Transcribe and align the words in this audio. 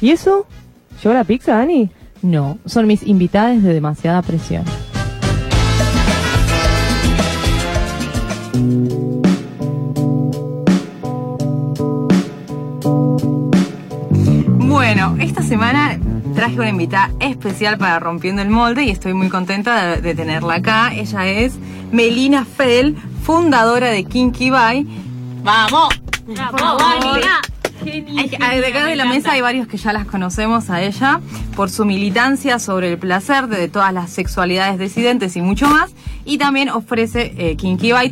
¿Y 0.00 0.10
eso? 0.10 0.46
¿Llegó 1.02 1.14
la 1.14 1.24
pizza, 1.24 1.56
Dani? 1.56 1.90
No, 2.22 2.58
son 2.64 2.86
mis 2.86 3.02
invitadas 3.02 3.62
de 3.62 3.72
demasiada 3.72 4.22
presión. 4.22 4.64
Bueno, 14.58 15.16
esta 15.20 15.42
semana 15.42 15.98
traje 16.34 16.56
una 16.56 16.68
invitada 16.68 17.10
especial 17.20 17.78
para 17.78 17.98
Rompiendo 17.98 18.42
el 18.42 18.50
Molde 18.50 18.84
y 18.84 18.90
estoy 18.90 19.14
muy 19.14 19.28
contenta 19.28 19.96
de, 19.96 20.00
de 20.00 20.14
tenerla 20.14 20.56
acá. 20.56 20.92
Ella 20.94 21.26
es 21.26 21.54
Melina 21.92 22.44
Fell, 22.44 22.96
fundadora 23.22 23.88
de 23.88 24.04
Kinky 24.04 24.50
Bye. 24.50 24.86
¡Vamos! 25.42 25.88
favor. 26.36 27.20
Hay 27.82 28.28
que- 28.28 28.36
de 28.60 28.66
acá 28.66 28.86
de 28.86 28.96
la 28.96 29.04
mesa 29.04 29.32
hay 29.32 29.40
varios 29.40 29.66
que 29.68 29.76
ya 29.76 29.92
las 29.92 30.04
conocemos 30.06 30.70
a 30.70 30.82
ella 30.82 31.20
por 31.56 31.70
su 31.70 31.84
militancia 31.84 32.58
sobre 32.58 32.90
el 32.90 32.98
placer 32.98 33.46
de 33.48 33.68
todas 33.68 33.92
las 33.92 34.10
sexualidades 34.10 34.78
disidentes 34.78 35.36
y 35.36 35.40
mucho 35.42 35.68
más. 35.68 35.92
Y 36.24 36.36
también 36.38 36.68
ofrece 36.68 37.32
eh, 37.38 37.56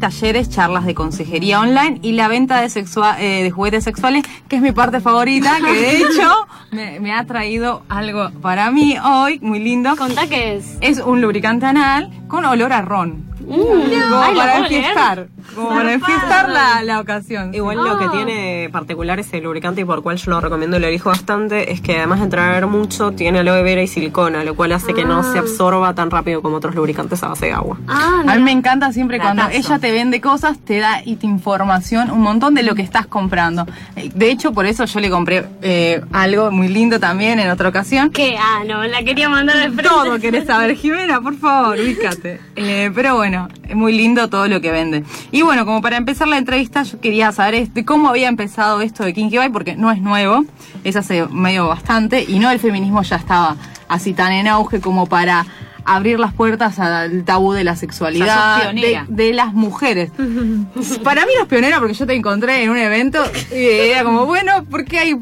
talleres, 0.01 0.49
charlas 0.49 0.87
de 0.87 0.95
consejería 0.95 1.61
online 1.61 1.99
y 2.03 2.13
la 2.13 2.29
venta 2.29 2.61
de, 2.61 2.69
sexua- 2.71 3.17
eh, 3.19 3.43
de 3.43 3.51
juguetes 3.51 3.85
sexuales, 3.85 4.25
que 4.49 4.57
es 4.57 4.63
mi 4.63 4.73
parte 4.73 5.01
favorita, 5.01 5.57
que 5.65 5.73
de 5.73 5.97
hecho 5.99 6.31
me, 6.71 6.99
me 7.01 7.13
ha 7.13 7.25
traído 7.27 7.83
algo 7.89 8.31
para 8.41 8.71
mí 8.71 8.97
hoy, 9.05 9.39
muy 9.43 9.59
lindo. 9.59 9.95
Contá 9.97 10.27
qué 10.29 10.57
es. 10.57 10.77
Es 10.81 10.99
un 10.99 11.21
lubricante 11.21 11.67
anal 11.67 12.11
con 12.29 12.45
olor 12.45 12.73
a 12.73 12.81
ron. 12.83 13.26
Como 13.47 14.23
Ay, 14.23 14.35
¿lo 14.35 14.41
para 14.41 14.59
enfiestar. 14.59 15.27
Como 15.55 15.69
para 15.71 15.93
enfiestar 15.93 16.49
la, 16.49 16.83
la 16.83 17.01
ocasión. 17.01 17.55
Igual 17.55 17.77
lo 17.79 17.99
que 17.99 18.05
Ah. 18.07 18.11
tiene 18.13 18.69
particular 18.73 19.19
ese 19.21 19.41
lubricante 19.41 19.81
y 19.81 19.85
por 19.85 20.03
cual 20.03 20.17
yo 20.17 20.31
lo 20.31 20.41
recomiendo 20.41 20.77
y 20.77 20.81
lo 20.81 20.87
elijo 20.89 21.09
bastante 21.11 21.73
es 21.73 21.81
que 21.81 21.97
además 21.99 22.21
de 22.21 22.27
traer 22.29 22.67
mucho, 22.67 23.13
tiene 23.13 23.39
aloe 23.41 23.63
vera 23.63 23.83
y 23.83 23.87
silicona, 23.87 24.45
lo 24.45 24.55
cual 24.55 24.73
hace 24.73 24.93
que 24.95 25.05
no 25.05 25.23
se 25.33 25.39
absorba 25.39 25.95
tan 25.95 26.11
rápido 26.11 26.43
como 26.43 26.57
otros 26.57 26.75
lubricantes 26.75 27.23
a 27.23 27.29
base 27.29 27.47
de 27.47 27.53
agua. 27.53 27.79
Ah, 27.89 28.23
A 28.27 28.35
mí 28.37 28.43
me 28.43 28.53
encanta 28.53 28.93
siempre 28.93 29.19
cuando 29.19 29.45
ella 29.51 29.79
te 29.79 29.93
vende 29.93 30.21
cosas, 30.21 30.59
te 30.59 30.79
da 30.79 31.01
y 31.05 31.17
te 31.17 31.27
información, 31.27 32.11
un 32.11 32.21
montón 32.23 32.55
de 32.55 32.63
lo 32.63 32.75
que 32.75 32.83
estás 32.83 33.07
comprando. 33.07 33.67
De 34.15 34.31
hecho, 34.31 34.53
por 34.53 34.67
eso 34.67 34.85
yo 34.85 35.01
le 35.01 35.11
compré 35.11 35.45
eh, 35.63 36.01
algo 36.13 36.51
muy 36.51 36.69
lindo 36.69 36.99
también 37.01 37.39
en 37.39 37.51
otra 37.51 37.69
ocasión. 37.69 38.11
¿Qué? 38.11 38.37
Ah, 38.39 38.63
no, 38.67 38.83
la 38.85 39.03
quería 39.03 39.29
mandar 39.29 39.57
de 39.57 39.65
frente. 39.71 39.83
Todo 39.85 40.19
querés 40.19 40.47
saber, 40.47 40.75
Jimena, 40.77 41.21
por 41.21 41.37
favor, 41.37 41.79
ubícate. 41.79 42.41
Eh, 42.59 42.91
pero 42.95 43.17
bueno, 43.17 43.36
es 43.69 43.77
muy 43.77 43.93
lindo 43.97 44.29
todo 44.29 44.49
lo 44.49 44.61
que 44.61 44.71
vende. 44.71 45.05
Y 45.31 45.43
bueno, 45.43 45.65
como 45.65 45.83
para 45.83 45.97
empezar 45.97 46.29
la 46.29 46.39
entrevista, 46.39 46.83
yo 46.83 47.01
quería 47.01 47.33
saber 47.33 47.55
este, 47.55 47.85
cómo 47.85 48.09
había 48.09 48.29
empezado 48.29 48.81
esto 48.81 49.05
de 49.05 49.13
Kinky 49.15 49.39
Bye, 49.39 49.51
porque 49.51 49.77
no 49.77 49.91
es 49.91 50.01
nuevo, 50.01 50.45
es 50.85 50.97
hace 50.97 51.27
medio 51.27 51.69
bastante, 51.69 52.25
y 52.27 52.39
no 52.39 52.51
el 52.51 52.59
feminismo 52.59 53.03
ya 53.03 53.17
estaba 53.17 53.57
así 53.89 54.13
tan 54.13 54.33
en 54.33 54.49
auge 54.49 54.81
como 54.81 55.07
para 55.07 55.47
abrir 55.85 56.19
las 56.19 56.33
puertas 56.33 56.81
al 56.81 57.25
tabú 57.25 57.53
de 57.53 57.63
la 57.63 57.77
sexualidad 57.77 58.73
de 59.09 59.33
las 59.33 59.53
mujeres. 59.55 60.11
Para 61.05 61.25
mí 61.27 61.33
no 61.37 61.43
es 61.43 61.49
pionera 61.49 61.79
porque 61.79 61.95
yo 61.95 62.07
te 62.07 62.15
encontré 62.15 62.65
en 62.65 62.71
un 62.71 62.77
evento 62.77 63.23
y 63.53 63.65
era 63.91 64.03
como, 64.03 64.27
bueno, 64.27 64.65
¿por 64.65 64.85
qué 64.85 64.99
hay 64.99 65.17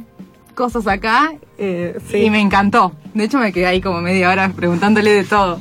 cosas 0.54 0.86
acá? 0.86 1.34
Eh, 1.58 1.98
Y 2.14 2.30
me 2.30 2.40
encantó. 2.40 2.92
De 3.12 3.24
hecho, 3.24 3.38
me 3.38 3.52
quedé 3.52 3.66
ahí 3.66 3.80
como 3.82 4.00
media 4.00 4.30
hora 4.30 4.48
preguntándole 4.56 5.10
de 5.10 5.24
todo. 5.24 5.60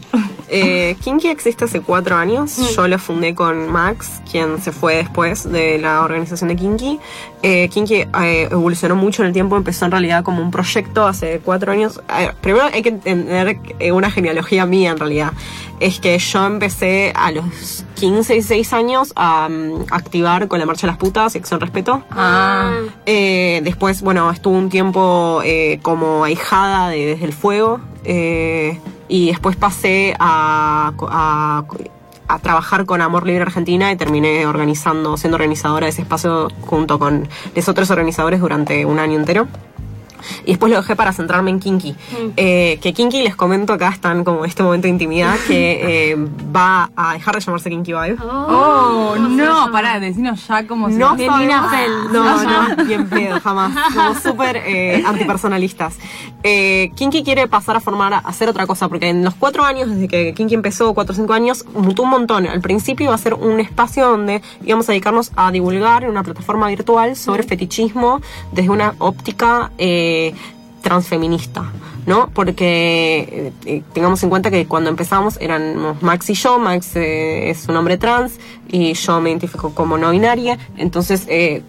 Eh, 0.56 0.96
Kinky 1.02 1.30
existe 1.30 1.66
hace 1.66 1.82
cuatro 1.82 2.16
años. 2.16 2.76
Yo 2.76 2.88
lo 2.88 3.00
fundé 3.00 3.34
con 3.34 3.72
Max, 3.72 4.22
quien 4.30 4.62
se 4.62 4.72
fue 4.72 4.98
después 4.98 5.52
de 5.52 5.80
la 5.80 6.02
organización 6.02 6.50
de 6.50 6.56
Kinky. 6.56 7.00
Eh, 7.42 7.70
Kinky 7.70 7.96
eh, 7.96 8.48
evolucionó 8.52 8.96
mucho 8.96 9.24
en 9.24 9.30
el 9.30 9.34
tiempo, 9.34 9.58
empezó 9.58 9.86
en 9.86 9.92
realidad 9.92 10.24
como 10.24 10.44
un 10.44 10.52
proyecto 10.52 11.08
hace 11.08 11.42
cuatro 11.44 11.72
años. 11.72 12.00
Ver, 12.08 12.36
primero 12.40 12.66
hay 12.72 12.84
que 12.84 12.90
entender 12.90 13.58
una 13.92 14.12
genealogía 14.12 14.68
mía 14.68 14.91
en 14.91 14.97
realidad. 14.97 15.34
Es 15.80 16.00
que 16.00 16.18
yo 16.19 16.46
empecé 16.46 17.12
a 17.16 17.31
los 17.31 17.84
15 17.96 18.35
y 18.35 18.41
6 18.41 18.74
años 18.74 19.14
a 19.16 19.50
mm, 19.50 19.85
activar 19.90 20.47
con 20.47 20.59
la 20.59 20.66
marcha 20.66 20.88
de 20.88 20.91
las 20.91 20.97
putas 20.97 21.35
y 21.35 21.40
acción 21.40 21.59
respeto. 21.59 22.03
Ah. 22.12 22.74
Eh, 23.06 23.62
después, 23.64 24.02
bueno, 24.02 24.30
estuve 24.30 24.58
un 24.58 24.70
tiempo 24.70 25.41
eh, 25.44 25.80
como 25.81 26.24
ahijada 26.24 26.90
de 26.90 27.06
Desde 27.08 27.25
el 27.25 27.34
Fuego. 27.34 27.81
Eh, 28.03 28.80
y 29.08 29.28
después 29.28 29.56
pasé 29.56 30.16
a, 30.19 30.94
a- 31.00 31.64
trabajar 32.41 32.86
con 32.86 33.00
Amor 33.02 33.28
Libre 33.28 33.44
Argentina 33.44 33.91
y 33.91 33.96
terminé 33.96 34.47
organizando, 34.47 35.18
siendo 35.18 35.36
organizadora 35.36 35.86
de 35.86 35.91
ese 35.91 36.02
espacio 36.02 36.47
junto 36.62 36.97
con 36.97 37.28
los 37.56 37.68
otros 37.69 37.91
organizadores 37.91 38.40
durante 38.40 38.86
un 38.86 38.97
año 38.97 39.19
entero. 39.19 39.47
Y 40.45 40.51
después 40.51 40.72
lo 40.72 40.78
dejé 40.78 40.95
para 40.95 41.13
centrarme 41.13 41.51
en 41.51 41.59
Kinky. 41.59 41.95
Eh, 42.38 42.79
que 42.81 42.94
Kinky, 42.94 43.23
les 43.23 43.35
comento 43.35 43.73
acá, 43.73 43.89
están 43.89 44.23
como 44.23 44.44
en 44.44 44.50
este 44.50 44.63
momento 44.63 44.84
de 44.88 44.89
intimidad, 44.89 45.35
que 45.47 46.11
eh, 46.11 46.17
va 46.56 46.89
a 46.95 47.13
dejar 47.13 47.35
de 47.35 47.41
llamarse 47.41 47.69
Kinky 47.69 47.94
Vibe. 47.94 48.17
Oh, 48.22 49.16
no, 49.17 49.72
pará, 49.72 50.00
decinos 50.00 50.47
ya 50.47 50.66
cómo 50.67 50.89
se 50.89 50.95
No 50.95 51.16
llama. 51.16 51.69
Fell. 51.69 51.91
No, 52.11 52.44
no, 52.44 52.85
bien 52.85 53.07
pedo, 53.09 53.39
jamás. 53.39 53.73
Somos 53.94 54.19
súper 54.22 54.57
eh, 54.57 55.03
antipersonalistas. 55.07 55.97
Eh, 56.44 56.91
Kinky 56.95 57.23
quiere 57.23 57.47
pasar 57.47 57.78
a 57.78 57.79
formar, 57.79 58.13
a 58.13 58.17
hacer 58.19 58.50
otra 58.50 58.67
cosa, 58.67 58.90
porque 58.90 59.09
en 59.09 59.23
los 59.23 59.35
cuatro 59.35 59.63
años, 59.63 59.90
desde 59.90 60.07
que 60.07 60.34
Kinky 60.34 60.55
empezó, 60.55 60.94
cuatro 60.94 61.13
o 61.13 61.16
cinco 61.16 61.34
años, 61.34 61.66
mutó 61.73 62.03
un 62.03 62.09
montón. 62.09 62.47
Al 62.47 62.61
principio 62.61 63.05
iba 63.05 63.16
a 63.16 63.17
ser 63.17 63.34
un 63.34 63.59
espacio 63.59 64.07
donde 64.07 64.41
íbamos 64.66 64.90
a 64.90 64.91
dedicarnos 64.91 65.31
a 65.35 65.51
divulgar 65.51 66.03
en 66.03 66.09
una 66.09 66.23
plataforma 66.23 66.67
virtual 66.67 67.16
sobre 67.16 67.44
fetichismo 67.44 68.22
desde 68.51 68.69
una 68.69 68.95
óptica 69.00 69.72
eh, 70.13 70.34
transfeminista. 70.81 71.63
¿No? 72.06 72.29
Porque 72.34 73.19
eh, 73.31 73.53
eh, 73.66 73.81
tengamos 73.94 74.22
en 74.24 74.29
cuenta 74.29 74.51
que 74.51 74.66
cuando 74.66 74.90
empezamos 74.90 75.38
éramos 75.40 76.01
Max 76.01 76.29
y 76.29 76.34
yo, 76.34 76.59
Max 76.59 76.97
eh, 76.97 77.50
es 77.50 77.66
un 77.69 77.78
hombre 77.78 77.97
trans 77.97 78.34
y 78.68 78.94
yo 78.94 79.22
me 79.22 79.29
identifico 79.29 79.73
como 79.73 79.97
no 79.97 80.12
binaria, 80.12 80.57
entonces 80.75 81.25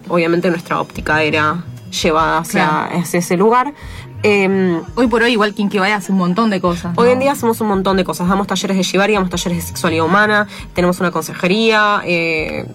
obviamente 0.09 0.49
nuestra 0.49 0.81
óptica 0.81 1.23
era 1.23 1.63
llevada 2.03 2.39
hacia, 2.39 2.67
Claro. 2.67 2.99
hacia 2.99 3.19
ese 3.19 3.37
lugar. 3.37 3.73
Em, 4.23 4.81
Hoy 4.95 5.07
por 5.07 5.23
hoy, 5.23 5.31
igual 5.33 5.53
Kinky 5.53 5.79
Bye 5.79 5.93
hace 5.93 6.11
un 6.11 6.17
montón 6.17 6.49
de 6.49 6.59
cosas. 6.59 6.91
Hoy 6.97 7.09
en 7.11 7.19
día 7.19 7.31
hacemos 7.31 7.61
un 7.61 7.67
montón 7.67 7.95
de 7.95 8.03
cosas. 8.03 8.27
Damos 8.27 8.47
talleres 8.47 8.75
de 8.75 8.83
Shibari, 8.83 9.13
damos 9.13 9.29
talleres 9.29 9.59
de 9.59 9.67
sexualidad 9.69 10.03
humana, 10.03 10.47
tenemos 10.73 10.99
una 10.99 11.11
consejería. 11.11 12.01
eh, 12.03 12.65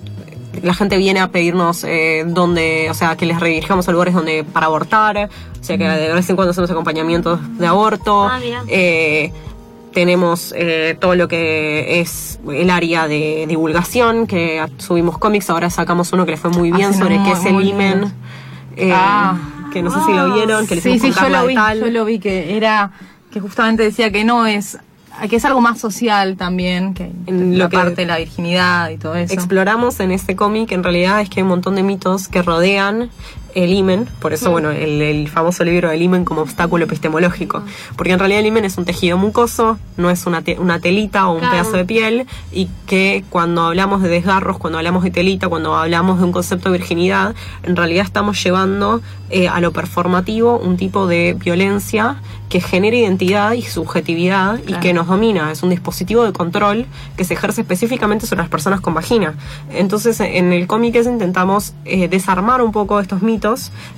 la 0.62 0.74
gente 0.74 0.96
viene 0.98 1.20
a 1.20 1.28
pedirnos 1.28 1.84
eh, 1.84 2.24
donde, 2.26 2.88
o 2.90 2.94
sea, 2.94 3.16
que 3.16 3.26
les 3.26 3.38
redirijamos 3.40 3.88
a 3.88 3.92
lugares 3.92 4.14
donde 4.14 4.44
para 4.44 4.66
abortar. 4.66 5.28
O 5.60 5.64
sea, 5.64 5.76
que 5.78 5.84
de 5.84 6.12
vez 6.14 6.28
en 6.30 6.36
cuando 6.36 6.50
hacemos 6.52 6.70
acompañamientos 6.70 7.38
de 7.58 7.66
aborto. 7.66 8.24
Ah, 8.28 8.38
mira. 8.42 8.62
Eh, 8.68 9.32
tenemos 9.92 10.54
eh, 10.56 10.96
todo 11.00 11.16
lo 11.16 11.26
que 11.26 12.00
es 12.00 12.38
el 12.48 12.70
área 12.70 13.08
de 13.08 13.44
divulgación, 13.48 14.26
que 14.28 14.64
subimos 14.78 15.18
cómics, 15.18 15.50
ahora 15.50 15.68
sacamos 15.68 16.12
uno 16.12 16.24
que 16.24 16.30
le 16.32 16.36
fue 16.36 16.50
muy 16.50 16.70
bien 16.70 16.90
Hacen 16.90 17.00
sobre 17.00 17.22
qué 17.24 17.32
es 17.32 17.44
el 17.44 17.60
imen. 17.66 18.12
eh, 18.76 18.92
Ah. 18.94 19.36
que 19.72 19.82
no 19.82 19.90
sé 19.90 19.98
si 20.06 20.12
lo 20.12 20.32
vieron, 20.34 20.66
que 20.68 20.76
les 20.76 20.84
Sí, 20.84 20.98
sí, 21.00 21.10
yo 21.12 21.28
lo 21.28 21.46
vi, 21.46 21.54
tal. 21.56 21.80
yo 21.80 21.86
lo 21.90 22.04
vi 22.04 22.18
que 22.20 22.56
era, 22.56 22.92
que 23.32 23.40
justamente 23.40 23.82
decía 23.82 24.10
que 24.12 24.22
no 24.24 24.46
es, 24.46 24.78
que 25.28 25.36
es 25.36 25.44
algo 25.44 25.60
más 25.60 25.78
social 25.78 26.36
también, 26.36 26.94
que 26.94 27.10
En 27.26 27.58
la 27.58 27.64
lo 27.64 27.70
que- 27.70 27.76
parte 27.76 27.94
de 28.02 28.06
la 28.06 28.16
virginidad 28.18 28.90
y 28.90 28.96
todo 28.96 29.14
eso. 29.16 29.34
exploramos 29.34 30.00
en 30.00 30.10
este 30.12 30.36
cómic 30.36 30.72
en 30.72 30.82
realidad 30.82 31.20
es 31.20 31.28
que 31.28 31.40
hay 31.40 31.42
un 31.42 31.48
montón 31.50 31.74
de 31.74 31.82
mitos 31.82 32.28
que 32.28 32.42
rodean 32.42 33.10
el 33.54 33.72
imen, 33.72 34.08
por 34.20 34.32
eso, 34.32 34.50
bueno, 34.50 34.70
el, 34.70 35.00
el 35.02 35.28
famoso 35.28 35.64
libro 35.64 35.88
del 35.90 36.02
imen 36.02 36.24
como 36.24 36.42
obstáculo 36.42 36.84
epistemológico. 36.84 37.62
Porque 37.96 38.12
en 38.12 38.18
realidad 38.18 38.40
el 38.40 38.46
imen 38.46 38.64
es 38.64 38.76
un 38.78 38.84
tejido 38.84 39.16
mucoso, 39.18 39.78
no 39.96 40.10
es 40.10 40.26
una, 40.26 40.42
te- 40.42 40.58
una 40.58 40.78
telita 40.80 41.28
o 41.28 41.32
un 41.34 41.38
Claro. 41.40 41.52
pedazo 41.52 41.76
de 41.78 41.84
piel, 41.84 42.26
y 42.52 42.68
que 42.86 43.24
cuando 43.30 43.62
hablamos 43.62 44.02
de 44.02 44.08
desgarros, 44.08 44.58
cuando 44.58 44.78
hablamos 44.78 45.02
de 45.02 45.10
telita, 45.10 45.48
cuando 45.48 45.74
hablamos 45.76 46.18
de 46.18 46.24
un 46.24 46.32
concepto 46.32 46.70
de 46.70 46.78
virginidad, 46.78 47.34
en 47.62 47.76
realidad 47.76 48.04
estamos 48.04 48.42
llevando 48.42 49.00
eh, 49.30 49.48
a 49.48 49.60
lo 49.60 49.72
performativo 49.72 50.58
un 50.58 50.76
tipo 50.76 51.06
de 51.06 51.34
violencia 51.38 52.16
que 52.48 52.60
genera 52.60 52.96
identidad 52.96 53.52
y 53.52 53.62
subjetividad 53.62 54.58
y 54.66 54.72
que 54.74 54.92
nos 54.92 55.06
domina. 55.06 55.52
Es 55.52 55.62
un 55.62 55.70
dispositivo 55.70 56.24
de 56.24 56.32
control 56.32 56.86
que 57.16 57.22
se 57.24 57.34
ejerce 57.34 57.60
específicamente 57.60 58.26
sobre 58.26 58.40
las 58.42 58.48
personas 58.50 58.80
con 58.80 58.92
vagina. 58.92 59.34
Entonces, 59.72 60.18
en 60.18 60.52
el 60.52 60.66
cómic 60.66 60.90
intentamos 60.96 61.74
eh, 61.84 62.08
desarmar 62.08 62.60
un 62.60 62.72
poco 62.72 62.98
estos 62.98 63.22
mitos, 63.22 63.39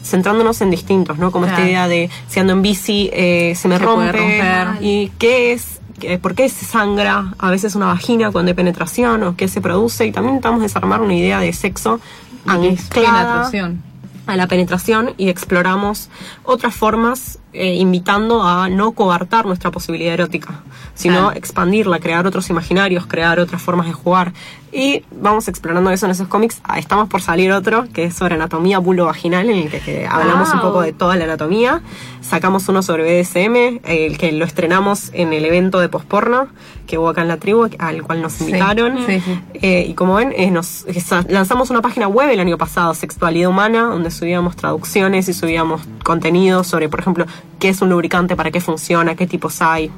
centrándonos 0.03 0.61
en 0.61 0.71
distintos, 0.71 1.19
¿no? 1.19 1.31
Como 1.31 1.47
esta 1.47 1.61
idea 1.67 1.89
de 1.89 2.09
si 2.29 2.41
ando 2.41 2.53
en 2.53 2.62
bici, 2.62 3.11
eh, 3.12 3.55
se 3.56 3.69
me 3.69 3.79
Se 3.79 3.85
puede 3.85 4.12
rompe. 4.12 4.19
romper. 4.19 4.83
¿Y 4.83 5.09
qué 5.19 5.53
es? 5.53 5.81
¿Qué- 6.00 6.19
¿Por 6.19 6.35
qué 6.35 6.49
se 6.49 6.65
sangra 6.65 7.35
a 7.39 7.50
veces 7.50 7.75
una 7.75 7.87
vagina 7.87 8.31
cuando 8.33 8.50
hay 8.50 8.55
penetración 8.55 9.23
o 9.23 9.37
qué 9.37 9.47
se 9.49 9.61
produce? 9.61 10.06
Y 10.06 10.12
también 10.12 10.35
intentamos 10.37 10.62
desarmar 10.62 11.00
una 11.00 11.15
idea 11.15 11.39
de 11.41 11.53
sexo 11.53 12.00
anclada 12.47 13.23
penetración. 13.50 13.83
A 14.27 14.37
la 14.37 14.47
penetración 14.47 15.15
y 15.17 15.29
exploramos 15.29 16.09
otras 16.45 16.75
formas, 16.75 17.39
eh, 17.53 17.75
invitando 17.75 18.43
a 18.43 18.69
no 18.69 18.93
coartar 18.93 19.47
nuestra 19.47 19.71
posibilidad 19.71 20.15
erótica, 20.15 20.63
sino 20.95 21.33
expandirla, 21.33 21.99
crear 21.99 22.27
otros 22.27 22.49
imaginarios, 22.49 23.07
crear 23.07 23.41
otras 23.41 23.61
formas 23.61 23.87
de 23.87 23.93
jugar. 23.93 24.33
Y 24.75 25.05
vamos 25.11 25.49
explorando 25.49 25.91
eso 25.91 26.07
en 26.07 26.13
esos 26.13 26.29
cómics. 26.29 26.61
Ah, 26.65 26.79
Estamos 26.79 27.09
por 27.11 27.21
salir 27.21 27.53
otro 27.53 27.85
que 27.93 28.05
es 28.05 28.15
sobre 28.15 28.37
anatomía 28.37 28.79
vulvovaginal, 28.79 29.51
en 29.51 29.59
el 29.59 29.71
que, 29.71 29.81
que 29.81 30.07
hablamos 30.07 30.49
un 30.55 30.61
Wow. 30.61 30.69
poco 30.71 30.81
de 30.83 30.93
toda 30.95 31.17
la 31.17 31.25
anatomía. 31.25 31.83
Sacamos 32.23 32.67
uno 32.71 32.83
sobre 32.83 33.03
BDSM, 33.21 33.81
el 33.85 34.17
que 34.17 34.33
lo 34.33 34.47
estrenamos 34.47 35.11
en 35.13 35.35
el 35.35 35.45
evento 35.45 35.79
de 35.81 35.91
posporno 35.91 36.49
que 36.87 36.97
hubo 36.97 37.11
acá 37.11 37.21
en 37.23 37.29
la 37.29 37.37
tribu, 37.37 37.69
al 37.79 38.03
cual 38.03 38.23
nos 38.23 38.33
Sí, 38.35 38.45
invitaron. 38.45 38.97
sí, 39.07 39.21
sí. 39.21 39.41
Eh, 39.55 39.85
y 39.89 39.95
como 39.95 40.15
ven, 40.15 40.33
eh, 40.37 40.51
nos 40.51 40.87
eh, 40.87 41.03
lanzamos 41.29 41.69
una 41.71 41.83
página 41.83 42.09
web 42.09 42.31
el 42.31 42.41
año 42.41 42.57
pasado, 42.57 42.95
Sexualidad 42.95 43.51
Humana, 43.51 43.83
donde 43.83 44.11
subíamos 44.12 44.56
traducciones 44.56 45.29
y 45.29 45.32
subíamos 45.35 45.82
contenido 46.05 46.64
sobre, 46.64 46.88
por 46.88 47.00
ejemplo, 47.00 47.26
qué 47.59 47.69
es 47.70 47.81
un 47.82 47.88
lubricante, 47.91 48.37
para 48.37 48.50
qué 48.50 48.61
funciona, 48.61 49.14
qué 49.14 49.26
tipos 49.26 49.61
hay. 49.62 49.91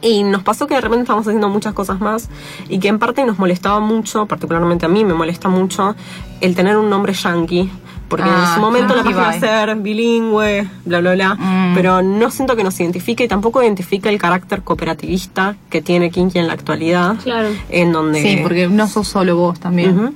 Y 0.00 0.22
nos 0.22 0.42
pasó 0.44 0.66
que 0.68 0.74
de 0.74 0.80
repente 0.80 1.02
estábamos 1.02 1.26
haciendo 1.26 1.48
muchas 1.48 1.72
cosas 1.74 2.00
más 2.00 2.28
y 2.68 2.78
que 2.78 2.86
en 2.88 2.98
parte 3.00 3.24
nos 3.24 3.38
molestaba 3.38 3.80
mucho, 3.80 4.26
particularmente 4.26 4.86
a 4.86 4.88
mí 4.88 5.04
me 5.04 5.12
molesta 5.14 5.48
mucho, 5.48 5.96
el 6.40 6.54
tener 6.54 6.76
un 6.76 6.88
nombre 6.88 7.12
yankee. 7.14 7.68
Porque 8.08 8.24
Ah, 8.26 8.46
en 8.48 8.54
su 8.54 8.60
momento 8.62 8.96
la 8.96 9.02
página 9.04 9.32
vibe. 9.32 9.40
ser 9.40 9.74
bilingüe, 9.76 10.66
bla, 10.86 11.00
bla, 11.00 11.12
bla. 11.12 11.34
Mm. 11.34 11.74
Pero 11.74 12.00
no 12.00 12.30
siento 12.30 12.56
que 12.56 12.64
nos 12.64 12.78
identifique 12.80 13.24
y 13.24 13.28
tampoco 13.28 13.62
identifica 13.62 14.08
el 14.08 14.18
carácter 14.18 14.62
cooperativista 14.62 15.56
que 15.68 15.82
tiene 15.82 16.10
Kinky 16.10 16.38
en 16.38 16.46
la 16.46 16.54
actualidad. 16.54 17.16
Claro. 17.22 17.48
En 17.68 17.92
donde 17.92 18.22
Sí, 18.22 18.38
porque 18.42 18.66
no 18.68 18.88
sos 18.88 19.08
solo 19.08 19.36
vos 19.36 19.60
también. 19.60 20.14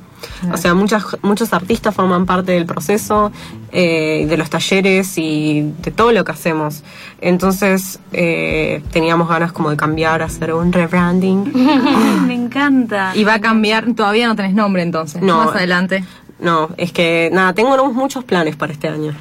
O 0.52 0.56
sea, 0.56 0.74
muchas, 0.74 1.04
muchos 1.22 1.52
artistas 1.52 1.94
forman 1.94 2.26
parte 2.26 2.52
del 2.52 2.66
proceso, 2.66 3.32
eh, 3.70 4.26
de 4.28 4.36
los 4.36 4.50
talleres 4.50 5.16
y 5.18 5.72
de 5.82 5.90
todo 5.90 6.12
lo 6.12 6.24
que 6.24 6.32
hacemos. 6.32 6.82
Entonces, 7.20 8.00
eh, 8.12 8.82
teníamos 8.92 9.28
ganas 9.28 9.52
como 9.52 9.70
de 9.70 9.76
cambiar, 9.76 10.22
hacer 10.22 10.52
un 10.52 10.72
rebranding. 10.72 11.52
Me 12.26 12.34
encanta. 12.34 13.12
Y 13.14 13.24
va 13.24 13.34
a 13.34 13.40
cambiar, 13.40 13.92
todavía 13.94 14.26
no 14.26 14.36
tenés 14.36 14.54
nombre 14.54 14.82
entonces. 14.82 15.22
No. 15.22 15.44
Más 15.44 15.54
adelante. 15.54 16.04
No, 16.38 16.70
es 16.76 16.92
que 16.92 17.30
nada, 17.32 17.52
tengo 17.52 17.92
muchos 17.92 18.24
planes 18.24 18.56
para 18.56 18.72
este 18.72 18.88
año. 18.88 19.14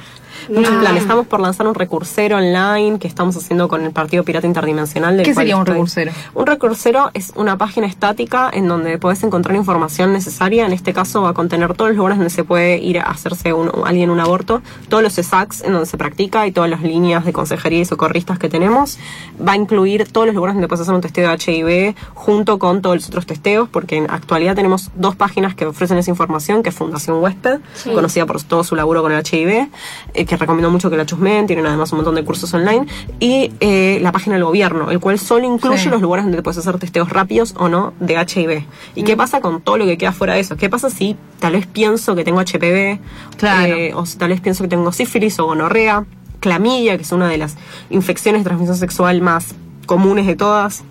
Muchos 0.48 0.74
Ah. 0.76 0.80
planes. 0.80 1.02
Estamos 1.02 1.26
por 1.26 1.40
lanzar 1.40 1.66
un 1.66 1.74
recursero 1.74 2.36
online 2.36 2.98
que 2.98 3.08
estamos 3.08 3.36
haciendo 3.36 3.68
con 3.68 3.84
el 3.84 3.92
Partido 3.92 4.24
Pirata 4.24 4.46
Interdimensional. 4.46 5.16
del 5.16 5.26
¿Qué 5.26 5.34
cual 5.34 5.44
sería 5.44 5.56
un 5.56 5.62
estoy- 5.62 5.72
recursero? 5.74 6.12
Un 6.34 6.46
recursero 6.46 7.10
es 7.14 7.32
una 7.36 7.56
página 7.58 7.86
estática 7.86 8.50
en 8.52 8.68
donde 8.68 8.98
podés 8.98 9.22
encontrar 9.22 9.56
información 9.56 10.12
necesaria. 10.12 10.66
En 10.66 10.72
este 10.72 10.92
caso 10.92 11.22
va 11.22 11.30
a 11.30 11.34
contener 11.34 11.74
todos 11.74 11.90
los 11.90 11.96
lugares 11.96 12.18
donde 12.18 12.30
se 12.30 12.44
puede 12.44 12.78
ir 12.78 12.98
a 12.98 13.02
hacerse 13.04 13.52
un, 13.52 13.70
alguien 13.84 14.10
un 14.10 14.20
aborto, 14.20 14.62
todos 14.88 15.02
los 15.02 15.16
ESACs 15.18 15.62
en 15.62 15.72
donde 15.72 15.86
se 15.86 15.96
practica 15.96 16.46
y 16.46 16.52
todas 16.52 16.70
las 16.70 16.82
líneas 16.82 17.24
de 17.24 17.32
consejería 17.32 17.80
y 17.80 17.84
socorristas 17.84 18.38
que 18.38 18.48
tenemos. 18.48 18.98
Va 19.46 19.52
a 19.52 19.56
incluir 19.56 20.10
todos 20.10 20.26
los 20.26 20.34
lugares 20.34 20.54
donde 20.54 20.68
puedes 20.68 20.82
hacer 20.82 20.94
un 20.94 21.00
testeo 21.00 21.28
de 21.28 21.34
HIV 21.36 21.94
junto 22.14 22.58
con 22.58 22.82
todos 22.82 22.96
los 22.96 23.08
otros 23.08 23.26
testeos, 23.26 23.68
porque 23.68 23.96
en 23.96 24.10
actualidad 24.10 24.54
tenemos 24.54 24.90
dos 24.94 25.16
páginas 25.16 25.54
que 25.54 25.66
ofrecen 25.66 25.98
esa 25.98 26.10
información, 26.10 26.62
que 26.62 26.70
es 26.70 26.74
Fundación 26.74 27.22
Huésped, 27.22 27.60
conocida 27.94 28.26
por 28.26 28.42
todo 28.42 28.64
su 28.64 28.76
laburo 28.76 29.02
con 29.02 29.12
el 29.12 29.22
HIV, 29.24 29.68
eh, 30.14 30.26
que 30.32 30.38
recomiendo 30.38 30.70
mucho 30.70 30.88
que 30.88 30.96
la 30.96 31.04
chusmen, 31.04 31.46
tienen 31.46 31.66
además 31.66 31.92
un 31.92 31.98
montón 31.98 32.14
de 32.14 32.24
cursos 32.24 32.52
online, 32.54 32.86
y 33.20 33.52
eh, 33.60 33.98
la 34.00 34.12
página 34.12 34.36
del 34.36 34.44
gobierno, 34.44 34.90
el 34.90 34.98
cual 34.98 35.18
solo 35.18 35.44
incluye 35.46 35.76
Sí. 35.82 35.88
los 35.90 36.00
lugares 36.00 36.24
donde 36.24 36.42
puedes 36.42 36.56
hacer 36.56 36.78
testeos 36.78 37.10
rápidos 37.10 37.54
o 37.58 37.68
no 37.68 37.92
de 38.00 38.14
HIV. 38.14 38.64
¿Y 38.94 39.02
qué 39.02 39.14
pasa 39.14 39.42
con 39.42 39.60
todo 39.60 39.76
lo 39.76 39.84
que 39.84 39.98
queda 39.98 40.12
fuera 40.12 40.32
de 40.32 40.40
eso? 40.40 40.56
¿Qué 40.56 40.70
pasa 40.70 40.88
si 40.88 41.16
tal 41.38 41.52
vez 41.52 41.66
pienso 41.66 42.14
que 42.14 42.24
tengo 42.24 42.40
HPV? 42.40 42.98
Claro. 43.36 43.74
eh, 43.74 43.92
o 43.94 44.06
si 44.06 44.16
tal 44.16 44.30
vez 44.30 44.40
pienso 44.40 44.62
que 44.64 44.68
tengo 44.68 44.90
sífilis 44.92 45.38
o 45.38 45.44
gonorrea, 45.44 46.06
clamidia, 46.40 46.96
que 46.96 47.02
es 47.02 47.12
una 47.12 47.28
de 47.28 47.36
las 47.36 47.56
infecciones 47.90 48.40
de 48.40 48.44
transmisión 48.44 48.76
sexual 48.78 49.20
más 49.20 49.54
comunes 49.84 50.26
de 50.26 50.34
todas. 50.36 50.82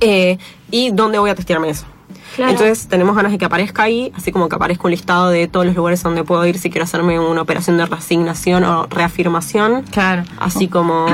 Eh, 0.00 0.38
¿Y 0.70 0.90
dónde 0.90 1.18
voy 1.18 1.28
a 1.30 1.34
testearme 1.34 1.68
eso? 1.68 1.84
Claro. 2.34 2.52
Entonces 2.52 2.86
tenemos 2.88 3.14
ganas 3.14 3.32
de 3.32 3.38
que 3.38 3.44
aparezca 3.44 3.84
ahí, 3.84 4.12
así 4.16 4.32
como 4.32 4.48
que 4.48 4.56
aparezca 4.56 4.84
un 4.84 4.90
listado 4.90 5.30
de 5.30 5.46
todos 5.46 5.66
los 5.66 5.74
lugares 5.74 6.02
donde 6.02 6.24
puedo 6.24 6.44
ir 6.46 6.58
si 6.58 6.70
quiero 6.70 6.84
hacerme 6.84 7.18
una 7.18 7.42
operación 7.42 7.76
de 7.76 7.86
reasignación 7.86 8.64
o 8.64 8.86
reafirmación. 8.86 9.82
Claro. 9.90 10.24
Así 10.38 10.68
como... 10.68 11.06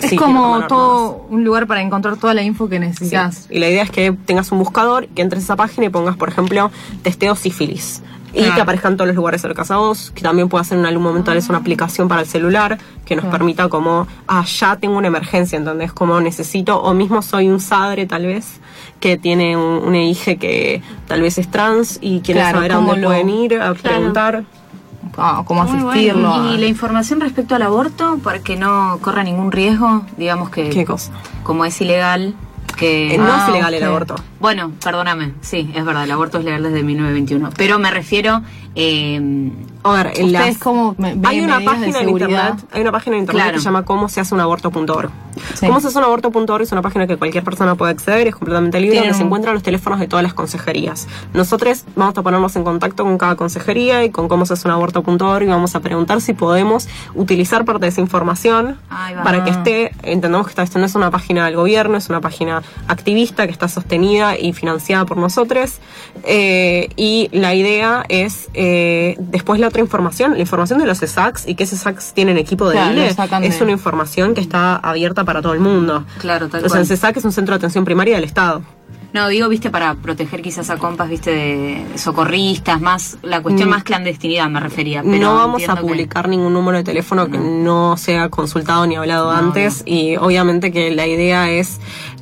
Es 0.00 0.10
sí, 0.10 0.16
como 0.16 0.64
todo 0.68 1.26
un 1.28 1.42
lugar 1.42 1.66
para 1.66 1.82
encontrar 1.82 2.16
toda 2.18 2.32
la 2.32 2.44
info 2.44 2.68
que 2.68 2.78
necesitas. 2.78 3.46
Sí. 3.48 3.56
Y 3.56 3.58
la 3.58 3.68
idea 3.68 3.82
es 3.82 3.90
que 3.90 4.12
tengas 4.12 4.52
un 4.52 4.60
buscador, 4.60 5.08
que 5.08 5.22
entres 5.22 5.42
a 5.42 5.44
esa 5.44 5.56
página 5.56 5.86
y 5.86 5.88
pongas, 5.88 6.16
por 6.16 6.28
ejemplo, 6.28 6.70
testeo 7.02 7.34
sífilis. 7.34 8.00
Y 8.32 8.40
Claro. 8.40 8.54
que 8.56 8.60
aparezcan 8.60 8.96
todos 8.96 9.08
los 9.08 9.16
lugares 9.16 9.40
cercanos 9.40 9.70
a 9.70 9.76
vos, 9.78 10.12
que 10.14 10.22
también 10.22 10.48
pueda 10.48 10.62
ser 10.62 10.78
en 10.78 10.84
algún 10.86 11.02
momento 11.02 11.32
es 11.32 11.48
una 11.48 11.58
aplicación 11.58 12.08
para 12.08 12.20
el 12.20 12.26
celular 12.26 12.76
que 13.06 13.16
nos 13.16 13.24
Claro. 13.24 13.38
permita 13.38 13.68
como, 13.68 14.06
ah, 14.26 14.44
ya 14.44 14.76
tengo 14.76 14.98
una 14.98 15.06
emergencia, 15.08 15.56
entonces 15.56 15.92
como 15.92 16.20
necesito, 16.20 16.80
o 16.82 16.92
mismo 16.92 17.22
soy 17.22 17.48
un 17.48 17.58
sadre 17.60 18.04
tal 18.06 18.26
vez, 18.26 18.60
que 19.00 19.16
tiene 19.16 19.56
un, 19.56 19.82
un 19.86 19.94
hija 19.94 20.34
que 20.36 20.82
tal 21.06 21.22
vez 21.22 21.38
es 21.38 21.50
trans 21.50 21.98
y 22.02 22.20
quiere 22.20 22.40
Claro, 22.40 22.58
saber 22.58 22.72
a 22.72 22.74
¿cómo 22.76 22.88
dónde 22.88 23.02
lo- 23.02 23.08
pueden 23.08 23.30
ir 23.30 23.60
a 23.60 23.72
preguntar. 23.74 24.44
Ah, 25.16 25.42
cómo 25.46 25.64
Muy 25.64 25.78
asistirlo. 25.94 26.28
bueno. 26.28 26.50
a- 26.50 26.54
Y 26.54 26.58
la 26.58 26.66
información 26.66 27.20
respecto 27.20 27.54
al 27.54 27.62
aborto, 27.62 28.18
para 28.22 28.40
que 28.40 28.56
no 28.56 28.98
corra 29.00 29.24
ningún 29.24 29.50
riesgo, 29.50 30.02
digamos 30.16 30.50
que 30.50 30.68
¿Qué 30.68 30.84
cosa? 30.84 31.12
como 31.44 31.64
es 31.64 31.80
ilegal, 31.80 32.34
que... 32.78 33.14
Eh, 33.14 33.18
no 33.18 33.26
Ah, 33.30 33.42
es 33.44 33.48
ilegal 33.50 33.74
el 33.74 33.82
aborto. 33.84 34.14
Bueno, 34.40 34.72
perdóname, 34.82 35.34
sí, 35.42 35.70
es 35.74 35.84
verdad, 35.84 36.04
el 36.04 36.10
aborto 36.12 36.38
es 36.38 36.44
legal 36.44 36.62
desde 36.62 36.82
1921, 36.82 37.50
pero 37.56 37.78
me 37.78 37.90
refiero... 37.90 38.42
Eh, 38.74 39.50
A 39.92 40.02
ver, 40.04 40.12
en 40.16 40.32
las- 40.32 40.58
cómo 40.58 40.94
hay 41.24 41.40
una 41.40 41.60
página 41.60 42.00
en 42.00 42.08
internet, 42.08 42.54
hay 42.72 42.80
una 42.82 42.92
página 42.92 43.16
en 43.16 43.22
internet 43.22 43.42
Claro. 43.42 43.54
que 43.56 43.58
se 43.60 43.64
llama 43.64 43.84
cómo 43.84 44.08
se 44.08 44.20
hace 44.20 44.34
un 44.34 44.40
aborto.org. 44.40 45.10
Sí. 45.54 45.66
Cómo 45.66 45.80
se 45.80 45.86
hace 45.88 45.98
un 45.98 46.04
aborto.org 46.04 46.62
es 46.62 46.72
una 46.72 46.82
página 46.82 47.06
que 47.06 47.16
cualquier 47.16 47.44
persona 47.44 47.74
puede 47.76 47.92
acceder, 47.92 48.26
es 48.26 48.34
completamente 48.34 48.80
libre, 48.80 48.94
Tienen 48.94 49.10
donde 49.10 49.18
se 49.18 49.24
encuentran 49.24 49.54
los 49.54 49.62
teléfonos 49.62 50.00
de 50.00 50.08
todas 50.08 50.22
las 50.24 50.34
consejerías. 50.34 51.06
Nosotros 51.32 51.84
vamos 51.94 52.16
a 52.18 52.22
ponernos 52.22 52.56
en 52.56 52.64
contacto 52.64 53.04
con 53.04 53.18
cada 53.18 53.36
consejería 53.36 54.04
y 54.04 54.10
con 54.10 54.26
cómo 54.28 54.46
se 54.46 54.54
hace 54.54 54.66
un 54.66 54.72
aborto.org 54.74 55.42
y 55.44 55.46
vamos 55.46 55.74
a 55.76 55.80
preguntar 55.80 56.20
si 56.20 56.32
podemos 56.32 56.88
utilizar 57.14 57.64
parte 57.64 57.82
de 57.86 57.88
esa 57.90 58.00
información 58.00 58.78
para 59.22 59.44
que 59.44 59.50
esté, 59.50 59.92
entendemos 60.02 60.46
que 60.48 60.60
esta- 60.62 60.78
no 60.78 60.84
es 60.86 60.94
una 60.94 61.10
página 61.10 61.46
del 61.46 61.56
gobierno, 61.56 61.96
es 61.96 62.08
una 62.08 62.20
página 62.20 62.62
activista 62.88 63.46
que 63.46 63.52
está 63.52 63.68
sostenida 63.68 64.36
y 64.38 64.52
financiada 64.52 65.04
por 65.04 65.16
nosotros. 65.18 65.78
Eh, 66.24 66.88
y 66.96 67.28
la 67.32 67.54
idea 67.54 68.04
es 68.08 68.48
eh, 68.54 69.16
después 69.18 69.60
la 69.60 69.68
otra 69.68 69.77
información, 69.80 70.32
la 70.34 70.40
información 70.40 70.78
de 70.78 70.86
los 70.86 71.02
ESACs 71.02 71.46
y 71.46 71.54
que 71.54 71.64
ESACs 71.64 72.12
tienen 72.14 72.36
equipo 72.38 72.68
de 72.68 72.74
Claro, 72.74 72.92
ILE, 72.92 73.06
es 73.08 73.58
de- 73.58 73.62
una 73.62 73.72
información 73.72 74.34
que 74.34 74.40
está 74.40 74.76
abierta 74.76 75.24
para 75.24 75.42
todo 75.42 75.52
el 75.54 75.60
mundo. 75.60 76.04
Claro, 76.18 76.48
tal 76.48 76.60
o 76.60 76.62
sea, 76.64 76.68
cual. 76.70 76.80
el 76.82 76.86
CESAC 76.86 77.16
es 77.18 77.24
un 77.24 77.32
centro 77.32 77.54
de 77.54 77.56
atención 77.58 77.84
primaria 77.84 78.14
del 78.16 78.24
Estado. 78.24 78.62
No, 79.10 79.26
digo, 79.28 79.48
viste, 79.48 79.70
para 79.70 79.94
proteger 79.94 80.42
quizás 80.42 80.68
a 80.68 80.76
compas, 80.76 81.08
viste, 81.08 81.30
de 81.30 81.86
socorristas, 81.96 82.78
más 82.80 83.16
la 83.22 83.40
cuestión 83.40 83.68
Mm. 83.68 83.72
más 83.72 83.82
clandestinidad 83.82 84.48
me 84.50 84.60
refería. 84.60 85.02
Pero 85.02 85.16
no 85.18 85.34
vamos 85.34 85.66
a 85.66 85.76
que- 85.76 85.80
publicar 85.80 86.28
ningún 86.28 86.52
número 86.52 86.76
de 86.76 86.84
teléfono 86.84 87.26
que 87.30 87.38
no 87.38 87.96
sea 87.96 88.28
consultado 88.28 88.86
ni 88.86 88.96
hablado 88.96 89.32
No, 89.32 89.38
antes 89.38 89.82
y 89.86 90.16
obviamente 90.16 90.70
que 90.72 90.90
la 90.90 91.06
idea 91.06 91.50
es 91.50 91.78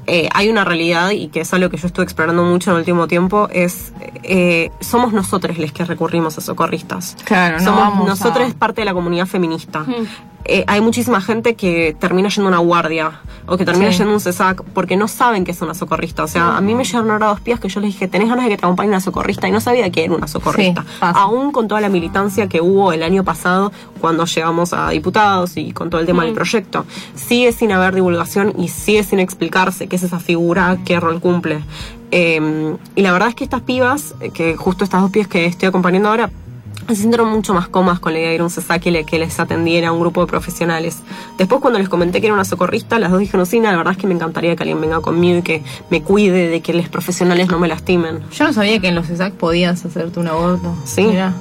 eh, 0.06 0.28
hay 0.32 0.48
una 0.48 0.64
realidad 0.64 1.10
y 1.10 1.28
que 1.28 1.40
es 1.40 1.52
algo 1.54 1.68
que 1.70 1.76
yo 1.76 1.86
estuve 1.86 2.04
explorando 2.04 2.42
mucho 2.44 2.70
en 2.70 2.76
el 2.76 2.80
último 2.80 3.08
tiempo 3.08 3.48
es 3.52 3.92
eh, 4.22 4.70
somos 4.80 5.12
nosotros 5.12 5.58
los 5.58 5.72
que 5.72 5.84
recurrimos 5.84 6.38
a 6.38 6.40
socorristas. 6.40 7.16
Claro, 7.24 7.58
no 7.58 7.64
somos 7.64 7.80
vamos 7.80 8.08
nosotros 8.08 8.50
a- 8.52 8.54
parte 8.58 8.80
de 8.82 8.84
la 8.86 8.94
comunidad 8.94 9.26
feminista 9.26 9.84
Eh, 10.48 10.64
hay 10.66 10.80
muchísima 10.80 11.20
gente 11.20 11.54
que 11.54 11.96
termina 11.98 12.28
yendo 12.28 12.46
a 12.46 12.48
una 12.48 12.58
guardia 12.58 13.20
o 13.46 13.56
que 13.56 13.64
termina 13.64 13.90
Sí. 13.92 13.98
yendo 13.98 14.12
a 14.12 14.14
un 14.14 14.20
CESAC 14.20 14.62
porque 14.74 14.96
no 14.96 15.08
saben 15.08 15.44
que 15.44 15.50
es 15.52 15.60
una 15.62 15.74
socorrista. 15.74 16.24
O 16.24 16.28
sea, 16.28 16.56
a 16.56 16.60
mí 16.60 16.74
me 16.74 16.84
llegaron 16.84 17.10
ahora 17.10 17.26
dos 17.28 17.40
pías 17.40 17.60
que 17.60 17.68
yo 17.68 17.80
les 17.80 17.92
dije, 17.92 18.08
¿tenés 18.08 18.28
ganas 18.28 18.44
de 18.44 18.50
que 18.50 18.56
te 18.56 18.64
acompañe 18.64 18.88
una 18.88 19.00
socorrista? 19.00 19.48
Y 19.48 19.50
no 19.52 19.60
sabía 19.60 19.90
que 19.90 20.04
era 20.04 20.14
una 20.14 20.28
socorrista. 20.28 20.82
Sí. 20.82 20.88
Aún 21.00 21.52
con 21.52 21.68
toda 21.68 21.80
la 21.80 21.88
militancia 21.88 22.48
que 22.48 22.60
hubo 22.60 22.92
el 22.92 23.02
año 23.02 23.24
pasado 23.24 23.72
cuando 24.00 24.24
llegamos 24.24 24.72
a 24.72 24.90
diputados 24.90 25.56
y 25.56 25.72
con 25.72 25.90
todo 25.90 26.00
el 26.00 26.06
tema 26.06 26.24
del 26.24 26.34
proyecto. 26.34 26.86
Sigue 27.14 27.52
sin 27.52 27.72
haber 27.72 27.94
divulgación 27.94 28.52
y 28.58 28.68
sigue 28.68 29.02
sin 29.04 29.18
explicarse 29.20 29.86
qué 29.88 29.96
es 29.96 30.02
esa 30.02 30.20
figura, 30.20 30.76
qué 30.84 31.00
rol 31.00 31.20
cumple. 31.20 31.64
Eh, 32.12 32.76
y 32.94 33.02
la 33.02 33.12
verdad 33.12 33.28
es 33.30 33.34
que 33.34 33.44
estas 33.44 33.62
pibas, 33.62 34.14
eh, 34.20 34.30
que 34.30 34.56
justo 34.56 34.84
estas 34.84 35.02
dos 35.02 35.10
pibas 35.10 35.28
que 35.28 35.44
estoy 35.46 35.68
acompañando 35.68 36.08
ahora, 36.08 36.30
se 36.94 37.02
sintieron 37.02 37.28
mucho 37.30 37.52
más 37.54 37.68
cómodas 37.68 37.98
con 38.00 38.12
la 38.12 38.18
idea 38.18 38.28
de 38.30 38.34
ir 38.36 38.40
a 38.40 38.44
un 38.44 38.50
CESAC 38.50 38.86
y 38.86 38.90
le- 38.90 39.04
que 39.04 39.18
les 39.18 39.38
atendiera 39.40 39.92
un 39.92 40.00
grupo 40.00 40.20
de 40.20 40.26
profesionales. 40.26 40.98
Después 41.38 41.60
cuando 41.60 41.78
les 41.78 41.88
comenté 41.88 42.20
que 42.20 42.26
era 42.26 42.34
una 42.34 42.44
socorrista, 42.44 42.98
las 42.98 43.10
dos 43.10 43.20
dijeron, 43.20 43.46
sí, 43.46 43.60
la 43.60 43.76
verdad 43.76 43.92
es 43.92 43.98
que 43.98 44.06
me 44.06 44.14
encantaría 44.14 44.54
que 44.56 44.62
alguien 44.62 44.80
venga 44.80 45.00
conmigo 45.00 45.38
y 45.38 45.42
que 45.42 45.62
me 45.90 46.02
cuide 46.02 46.48
de 46.48 46.60
que 46.60 46.72
los 46.74 46.88
profesionales 46.88 47.48
no 47.48 47.58
me 47.58 47.68
lastimen. 47.68 48.20
Yo 48.32 48.44
no 48.44 48.52
sabía 48.52 48.78
que 48.80 48.88
en 48.88 48.94
los 48.94 49.08
ESAC 49.10 49.34
podías 49.34 49.84
hacerte 49.84 50.20
un 50.20 50.28
aborto. 50.28 50.74
Sí. 50.84 51.02
Mirá. 51.02 51.34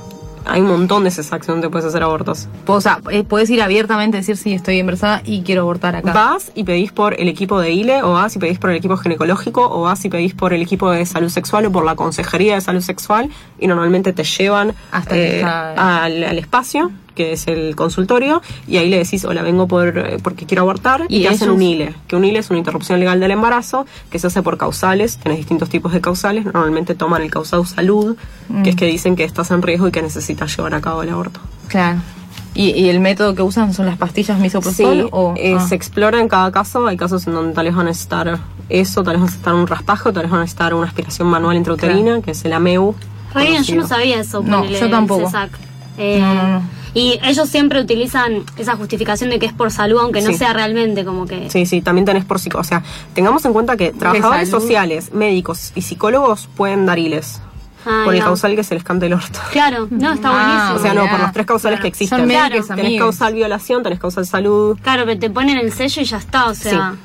Hay 0.45 0.61
un 0.61 0.67
montón 0.67 1.03
de 1.03 1.11
CESACs 1.11 1.47
donde 1.47 1.69
puedes 1.69 1.85
hacer 1.85 2.03
abortos. 2.03 2.47
O 2.67 2.81
sea, 2.81 2.99
eh, 3.11 3.23
puedes 3.23 3.49
ir 3.49 3.61
abiertamente 3.61 4.17
a 4.17 4.19
decir 4.19 4.37
sí, 4.37 4.53
estoy 4.53 4.79
embarazada 4.79 5.21
y 5.25 5.41
quiero 5.41 5.61
abortar 5.61 5.95
acá. 5.95 6.13
Vas 6.13 6.51
y 6.55 6.63
pedís 6.63 6.91
por 6.91 7.19
el 7.19 7.27
equipo 7.27 7.59
de 7.59 7.71
ILE, 7.71 8.03
o 8.03 8.13
vas 8.13 8.35
y 8.35 8.39
pedís 8.39 8.59
por 8.59 8.69
el 8.69 8.77
equipo 8.77 8.97
ginecológico, 8.97 9.67
o 9.69 9.81
vas 9.81 10.03
y 10.05 10.09
pedís 10.09 10.33
por 10.33 10.53
el 10.53 10.61
equipo 10.61 10.91
de 10.91 11.05
salud 11.05 11.29
sexual 11.29 11.65
o 11.65 11.71
por 11.71 11.85
la 11.85 11.95
consejería 11.95 12.55
de 12.55 12.61
salud 12.61 12.81
sexual, 12.81 13.29
y 13.59 13.67
normalmente 13.67 14.13
te 14.13 14.23
llevan 14.23 14.73
Hasta 14.91 15.15
eh, 15.17 15.43
al 15.43 16.37
espacio 16.37 16.91
que 17.15 17.31
es 17.31 17.47
el 17.47 17.75
consultorio, 17.75 18.41
y 18.67 18.77
ahí 18.77 18.89
le 18.89 18.97
decís, 18.97 19.25
hola, 19.25 19.41
vengo 19.41 19.67
por, 19.67 19.97
eh, 19.97 20.17
porque 20.21 20.45
quiero 20.45 20.61
abortar, 20.61 21.05
y, 21.09 21.19
¿Y 21.19 21.23
te 21.23 21.29
hacen 21.29 21.49
un 21.49 21.61
ILE, 21.61 21.95
que 22.07 22.15
un 22.15 22.25
ILE 22.25 22.39
es 22.39 22.49
una 22.49 22.59
interrupción 22.59 22.99
legal 22.99 23.19
del 23.19 23.31
embarazo, 23.31 23.85
que 24.09 24.19
se 24.19 24.27
hace 24.27 24.43
por 24.43 24.57
causales, 24.57 25.17
tenés 25.17 25.37
distintos 25.37 25.69
tipos 25.69 25.93
de 25.93 26.01
causales, 26.01 26.45
normalmente 26.45 26.93
toman 26.93 27.21
el 27.21 27.31
causal 27.31 27.65
salud, 27.65 28.17
que 28.63 28.69
es 28.69 28.75
que 28.75 28.85
dicen 28.85 29.15
que 29.15 29.23
estás 29.23 29.49
en 29.51 29.61
riesgo 29.61 29.87
y 29.87 29.91
que 29.91 30.01
necesitas 30.01 30.55
llevar 30.55 30.75
a 30.75 30.81
cabo 30.81 31.01
el 31.03 31.09
aborto. 31.09 31.39
Claro. 31.67 31.99
¿Y, 32.53 32.69
y 32.69 32.89
el 32.89 33.01
método 33.01 33.35
que 33.35 33.41
usan 33.41 33.73
son 33.73 33.85
las 33.85 33.97
pastillas 33.97 34.39
misoprostol? 34.39 35.01
Sí, 35.03 35.07
o, 35.11 35.33
eh, 35.35 35.57
ah. 35.59 35.67
se 35.67 35.75
explora 35.75 36.21
en 36.21 36.29
cada 36.29 36.51
caso. 36.53 36.87
Hay 36.87 36.95
casos 36.95 37.27
en 37.27 37.33
donde 37.33 37.53
tal 37.53 37.65
vez 37.65 37.75
van 37.75 37.87
a 37.87 37.89
necesitar 37.89 38.39
eso, 38.69 39.03
tal 39.03 39.15
vez 39.15 39.19
van 39.19 39.23
a 39.23 39.25
necesitar 39.25 39.53
un 39.55 39.67
raspajo, 39.67 40.13
tal 40.13 40.23
vez 40.23 40.31
van 40.31 40.39
a 40.39 40.43
necesitar 40.43 40.73
una 40.73 40.87
aspiración 40.87 41.27
manual 41.27 41.57
intrauterina, 41.57 42.21
que 42.21 42.31
es 42.31 42.45
el 42.45 42.53
AMEU. 42.53 42.95
Bien, 43.35 43.61
yo 43.61 43.75
no 43.75 43.87
sabía 43.87 44.21
eso. 44.21 44.41
No, 44.41 44.63
yo 44.63 44.89
tampoco. 44.89 45.21
el 45.21 45.27
CESAC. 45.27 45.51
Eh, 45.97 46.19
No, 46.21 46.33
no, 46.33 46.47
no. 46.47 46.61
Y 46.95 47.19
ellos 47.23 47.47
siempre 47.49 47.79
utilizan 47.81 48.43
esa 48.57 48.75
justificación 48.75 49.29
de 49.29 49.37
que 49.37 49.45
es 49.45 49.53
por 49.53 49.69
salud, 49.69 49.99
aunque 49.99 50.21
no 50.21 50.31
Sí. 50.31 50.37
sea 50.37 50.53
realmente 50.53 51.05
como 51.05 51.27
que... 51.27 51.49
Sí, 51.51 51.65
sí, 51.67 51.81
también 51.81 52.05
tenés 52.05 52.25
por 52.25 52.39
psico. 52.39 52.57
O 52.57 52.63
sea, 52.63 52.81
tengamos 53.13 53.45
en 53.45 53.53
cuenta 53.53 53.75
que 53.77 53.91
trabajadores 53.91 54.49
sociales, 54.49 55.13
médicos 55.13 55.73
y 55.75 55.81
psicólogos 55.83 56.47
pueden 56.55 56.85
dar 56.87 56.97
ILES. 56.97 57.41
Ah, 57.87 58.01
por 58.05 58.13
el 58.15 58.21
no. 58.21 58.25
causal 58.27 58.55
que 58.55 58.63
se 58.63 58.73
les 58.73 58.83
cante 58.83 59.05
el 59.05 59.13
orto. 59.13 59.39
Claro, 59.51 59.87
no, 59.91 60.13
está 60.13 60.29
Ah, 60.31 60.71
buenísimo. 60.71 60.75
O 60.79 60.79
sea, 60.81 60.93
no, 60.95 61.07
por 61.11 61.19
los 61.19 61.31
tres 61.33 61.45
causales 61.45 61.77
Claro. 61.77 61.81
que 61.83 61.87
existen. 61.89 62.17
Son 62.19 62.27
Claro. 62.29 62.63
Tenés 62.75 62.97
causal 62.99 63.33
violación, 63.35 63.83
tenés 63.83 63.99
causal 63.99 64.25
salud. 64.25 64.75
Claro, 64.81 65.03
pero 65.05 65.19
te 65.19 65.29
ponen 65.29 65.57
el 65.59 65.71
sello 65.71 66.01
y 66.01 66.05
ya 66.05 66.17
está, 66.17 66.45
o 66.47 66.55
sea... 66.55 66.95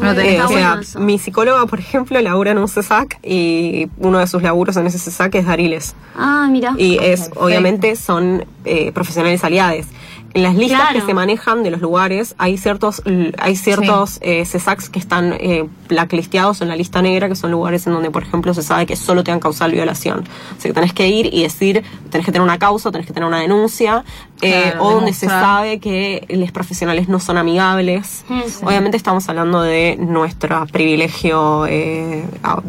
No 0.00 0.12
Eh, 0.12 0.40
o 0.42 0.48
sea, 0.48 0.80
mi 0.98 1.18
psicóloga, 1.18 1.66
por 1.66 1.78
ejemplo, 1.78 2.20
labura 2.20 2.52
en 2.52 2.58
un 2.58 2.68
CESAC 2.68 3.18
y 3.22 3.88
uno 3.98 4.18
de 4.18 4.26
sus 4.26 4.42
laburos 4.42 4.76
en 4.76 4.86
ese 4.86 4.98
CESAC 4.98 5.34
es 5.36 5.46
dar 5.46 5.60
ILES. 5.60 5.94
Ah, 6.16 6.48
mira. 6.50 6.74
Y 6.76 6.94
es, 6.96 7.20
Perfecto. 7.20 7.40
obviamente, 7.40 7.96
son 7.96 8.44
eh, 8.64 8.92
profesionales 8.92 9.42
aliados. 9.44 9.86
En 10.34 10.42
las 10.42 10.54
listas 10.54 10.80
Claro. 10.80 11.00
que 11.00 11.06
se 11.06 11.14
manejan 11.14 11.62
de 11.62 11.70
los 11.70 11.80
lugares 11.80 12.34
hay 12.38 12.58
ciertos 12.58 13.02
hay 13.38 13.56
ciertos 13.56 14.18
eh, 14.20 14.44
CESACs 14.44 14.88
que 14.90 14.98
están 14.98 15.32
eh, 15.32 15.66
blacklisteados 15.88 16.60
en 16.60 16.68
la 16.68 16.76
lista 16.76 17.00
negra, 17.00 17.28
que 17.28 17.34
son 17.34 17.50
lugares 17.50 17.86
en 17.86 17.94
donde, 17.94 18.10
por 18.10 18.22
ejemplo, 18.22 18.52
se 18.52 18.62
sabe 18.62 18.84
que 18.86 18.94
solo 18.94 19.24
te 19.24 19.30
dan 19.30 19.40
causal 19.40 19.72
violación. 19.72 20.20
O 20.20 20.60
sea, 20.60 20.68
que 20.70 20.74
tenés 20.74 20.92
que 20.92 21.08
ir 21.08 21.32
y 21.32 21.42
decir, 21.44 21.82
tenés 22.10 22.26
que 22.26 22.32
tener 22.32 22.42
una 22.42 22.58
causa, 22.58 22.90
tenés 22.90 23.06
que 23.06 23.12
tener 23.14 23.26
una 23.26 23.40
denuncia, 23.40 24.04
eh, 24.42 24.64
Claro, 24.72 24.84
o 24.84 24.90
donde 24.92 25.12
se 25.14 25.26
sabe 25.26 25.80
que 25.80 26.26
los 26.28 26.52
profesionales 26.52 27.08
no 27.08 27.18
son 27.20 27.38
amigables. 27.38 28.24
Sí. 28.28 28.34
Obviamente 28.64 28.96
estamos 28.98 29.28
hablando 29.30 29.62
de 29.62 29.96
nuestro 29.98 30.66
privilegio 30.70 31.66
eh, 31.66 32.24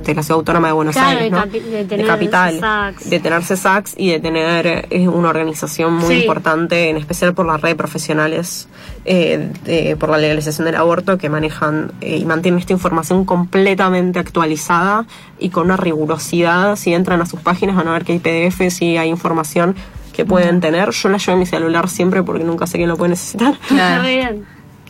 de 0.05 0.15
la 0.15 0.23
ciudad 0.23 0.39
autónoma 0.39 0.67
de 0.67 0.73
Buenos 0.73 0.95
Claro, 0.95 1.09
Aires, 1.09 1.23
de 1.25 1.29
¿no? 1.31 1.37
capi- 1.43 1.61
de 1.61 1.85
tener 1.85 2.07
capital, 2.07 2.53
CESACs. 2.55 3.09
de 3.09 3.19
tener 3.19 3.43
CESACs 3.43 3.93
y 3.97 4.09
de 4.11 4.19
tener 4.19 4.87
eh, 4.89 5.07
una 5.09 5.29
organización 5.29 5.93
muy 5.95 6.07
Sí. 6.15 6.21
importante, 6.21 6.89
en 6.89 6.97
especial 6.97 7.33
por 7.33 7.45
la 7.51 7.57
red 7.57 7.69
de 7.69 7.75
profesionales 7.75 8.67
eh, 9.05 9.51
de- 9.65 9.95
por 9.97 10.09
la 10.09 10.17
legalización 10.17 10.65
del 10.65 10.75
aborto, 10.75 11.17
que 11.17 11.29
manejan 11.29 11.91
eh, 12.01 12.17
y 12.17 12.25
mantienen 12.25 12.59
esta 12.59 12.73
información 12.73 13.25
completamente 13.25 14.19
actualizada 14.19 15.05
y 15.39 15.49
con 15.49 15.65
una 15.65 15.77
rigurosidad. 15.77 16.75
Si 16.75 16.93
entran 16.93 17.21
a 17.21 17.25
sus 17.25 17.39
páginas 17.41 17.75
van 17.75 17.87
a 17.87 17.93
ver 17.93 18.05
que 18.05 18.13
hay 18.13 18.19
PDFs 18.19 18.81
y 18.81 18.97
hay 18.97 19.09
información 19.09 19.75
que 20.13 20.25
pueden 20.25 20.59
tener. 20.59 20.89
Yo 20.91 21.09
la 21.09 21.17
llevo 21.17 21.31
en 21.33 21.39
mi 21.39 21.45
celular 21.45 21.87
siempre 21.89 22.23
porque 22.23 22.43
nunca 22.43 22.67
sé 22.67 22.77
quién 22.77 22.89
lo 22.89 22.97
puede 22.97 23.11
necesitar. 23.11 23.57
Claro. 23.67 24.03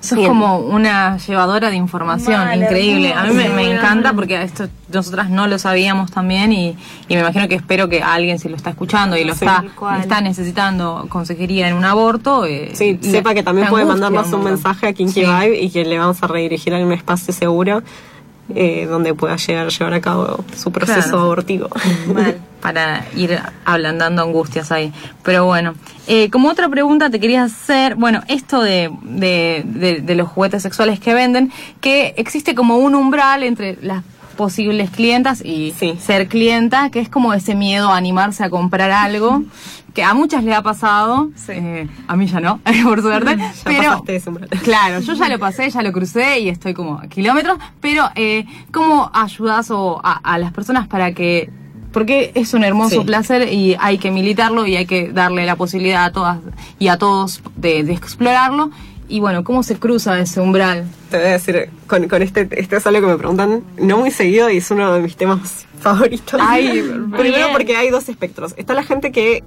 Sos 0.02 0.18
Bien. 0.18 0.30
como 0.30 0.60
una 0.60 1.18
llevadora 1.18 1.70
de 1.70 1.76
información, 1.76 2.42
increíble. 2.54 3.14
A 3.14 3.24
mí 3.26 3.34
me, 3.34 3.70
encanta 3.74 4.14
porque 4.14 4.42
esto 4.42 4.68
nosotras 4.94 5.30
no 5.30 5.46
lo 5.48 5.60
sabíamos 5.60 6.10
también 6.12 6.54
y, 6.54 6.78
y 7.10 7.16
me 7.16 7.20
imagino 7.20 7.48
que 7.50 7.56
espero 7.56 7.90
que 7.90 8.02
alguien 8.02 8.40
si 8.40 8.48
lo 8.48 8.56
está 8.56 8.70
escuchando 8.70 9.18
y 9.18 9.26
lo 9.26 9.36
Sí. 9.36 9.46
está, 10.00 10.22
necesitando 10.22 11.06
consejería 11.10 11.68
en 11.68 11.76
un 11.76 11.84
aborto. 11.84 12.46
eh, 12.46 12.72
Sí, 12.76 12.98
le- 13.02 13.12
sepa 13.12 13.34
que 13.34 13.44
también 13.44 13.68
puede 13.68 13.84
angustia 13.84 14.10
mandarnos 14.10 14.34
un 14.34 14.46
mensaje 14.46 14.88
a 14.88 14.94
Kinky 14.94 15.12
Sí. 15.14 15.20
Vibe 15.26 15.60
y 15.60 15.70
que 15.70 15.84
le 15.84 15.98
vamos 16.00 16.24
a 16.24 16.28
redirigir 16.28 16.74
a 16.74 16.78
un 16.78 16.94
espacio 16.94 17.34
seguro 17.34 17.84
eh, 18.56 18.88
donde 18.90 19.14
pueda 19.14 19.36
llegar 19.36 19.68
llevar 19.68 19.94
a 19.94 20.02
cabo 20.02 20.44
su 20.56 20.72
proceso 20.72 21.02
Claro. 21.10 21.20
abortivo. 21.24 21.68
Mal, 22.14 22.38
para 22.62 23.06
ir 23.16 23.40
ablandando 23.66 24.22
angustias 24.22 24.72
ahí. 24.72 24.92
Pero 25.24 25.46
bueno, 25.46 25.76
eh, 26.08 26.30
como 26.30 26.50
otra 26.50 26.68
pregunta 26.70 27.10
te 27.10 27.20
quería 27.20 27.44
hacer, 27.44 27.96
bueno, 27.96 28.22
esto 28.28 28.62
de, 28.62 28.92
de, 29.04 29.64
de- 29.66 30.02
de 30.02 30.16
los 30.16 30.28
juguetes 30.30 30.62
sexuales 30.64 31.00
que 31.00 31.14
venden, 31.14 31.52
que 31.82 32.14
existe 32.18 32.56
como 32.56 32.78
un 32.78 32.96
umbral 32.96 33.44
entre 33.44 33.78
las 33.82 34.04
posibles 34.38 34.90
clientas 34.90 35.44
y 35.44 35.74
Sí. 35.78 35.98
ser 36.00 36.28
clienta, 36.30 36.90
que 36.92 37.00
es 37.02 37.10
como 37.10 37.34
ese 37.34 37.56
miedo 37.56 37.90
a 37.90 37.98
animarse 37.98 38.42
a 38.44 38.50
comprar 38.50 38.90
algo, 38.90 39.44
que 39.94 40.02
a 40.04 40.14
muchas 40.14 40.46
le 40.46 40.54
ha 40.56 40.62
pasado, 40.62 41.30
eh, 41.50 41.88
a 42.08 42.16
mí 42.16 42.26
ya 42.28 42.40
no, 42.40 42.62
por 42.84 43.02
suerte, 43.02 43.36
Ya 43.38 43.52
pero. 43.66 43.82
Claro, 44.64 45.02
yo 45.02 45.14
ya 45.14 45.28
lo 45.28 45.40
pasé, 45.40 45.70
ya 45.70 45.82
lo 45.82 45.92
crucé 45.92 46.40
y 46.40 46.48
estoy 46.50 46.74
como 46.74 47.00
a 47.00 47.08
kilómetros, 47.08 47.58
pero 47.82 48.10
eh, 48.16 48.46
¿cómo 48.72 49.12
ayudas 49.14 49.72
o 49.72 50.00
a, 50.04 50.14
a 50.24 50.38
las 50.38 50.54
personas 50.54 50.88
para 50.88 51.12
que... 51.14 51.50
Porque 51.92 52.32
es 52.36 52.54
un 52.54 52.64
hermoso 52.64 53.02
Sí. 53.02 53.06
placer 53.06 53.52
y 53.52 53.76
hay 53.80 53.98
que 53.98 54.12
militarlo 54.12 54.68
y 54.68 54.76
hay 54.76 54.86
que 54.86 55.12
darle 55.12 55.46
la 55.46 55.56
posibilidad 55.56 56.06
a 56.06 56.12
todas 56.12 56.38
y 56.78 56.88
a 56.88 56.98
todos 56.98 57.42
de, 57.56 57.84
de 57.84 57.94
explorarlo. 57.94 58.70
Y 59.08 59.22
bueno, 59.22 59.44
¿cómo 59.44 59.64
se 59.64 59.76
cruza 59.78 60.20
ese 60.20 60.40
umbral? 60.40 60.86
Te 61.10 61.18
voy 61.18 61.26
a 61.26 61.32
decir, 61.32 61.70
con, 61.88 62.08
con 62.08 62.22
este, 62.22 62.48
este 62.52 62.78
es 62.78 62.86
algo 62.86 63.02
que 63.02 63.08
me 63.08 63.18
preguntan 63.18 63.64
no 63.80 63.98
muy 63.98 64.12
seguido 64.12 64.52
y 64.52 64.58
es 64.58 64.70
uno 64.70 64.94
de 64.94 65.02
mis 65.02 65.16
temas 65.16 65.66
favoritos. 65.82 66.40
Ay, 66.44 66.82
Primero 67.18 67.46
bien. 67.46 67.52
porque 67.52 67.76
hay 67.76 67.90
dos 67.90 68.08
espectros. 68.08 68.54
Está 68.56 68.76
la 68.76 68.84
gente 68.84 69.12
que 69.12 69.44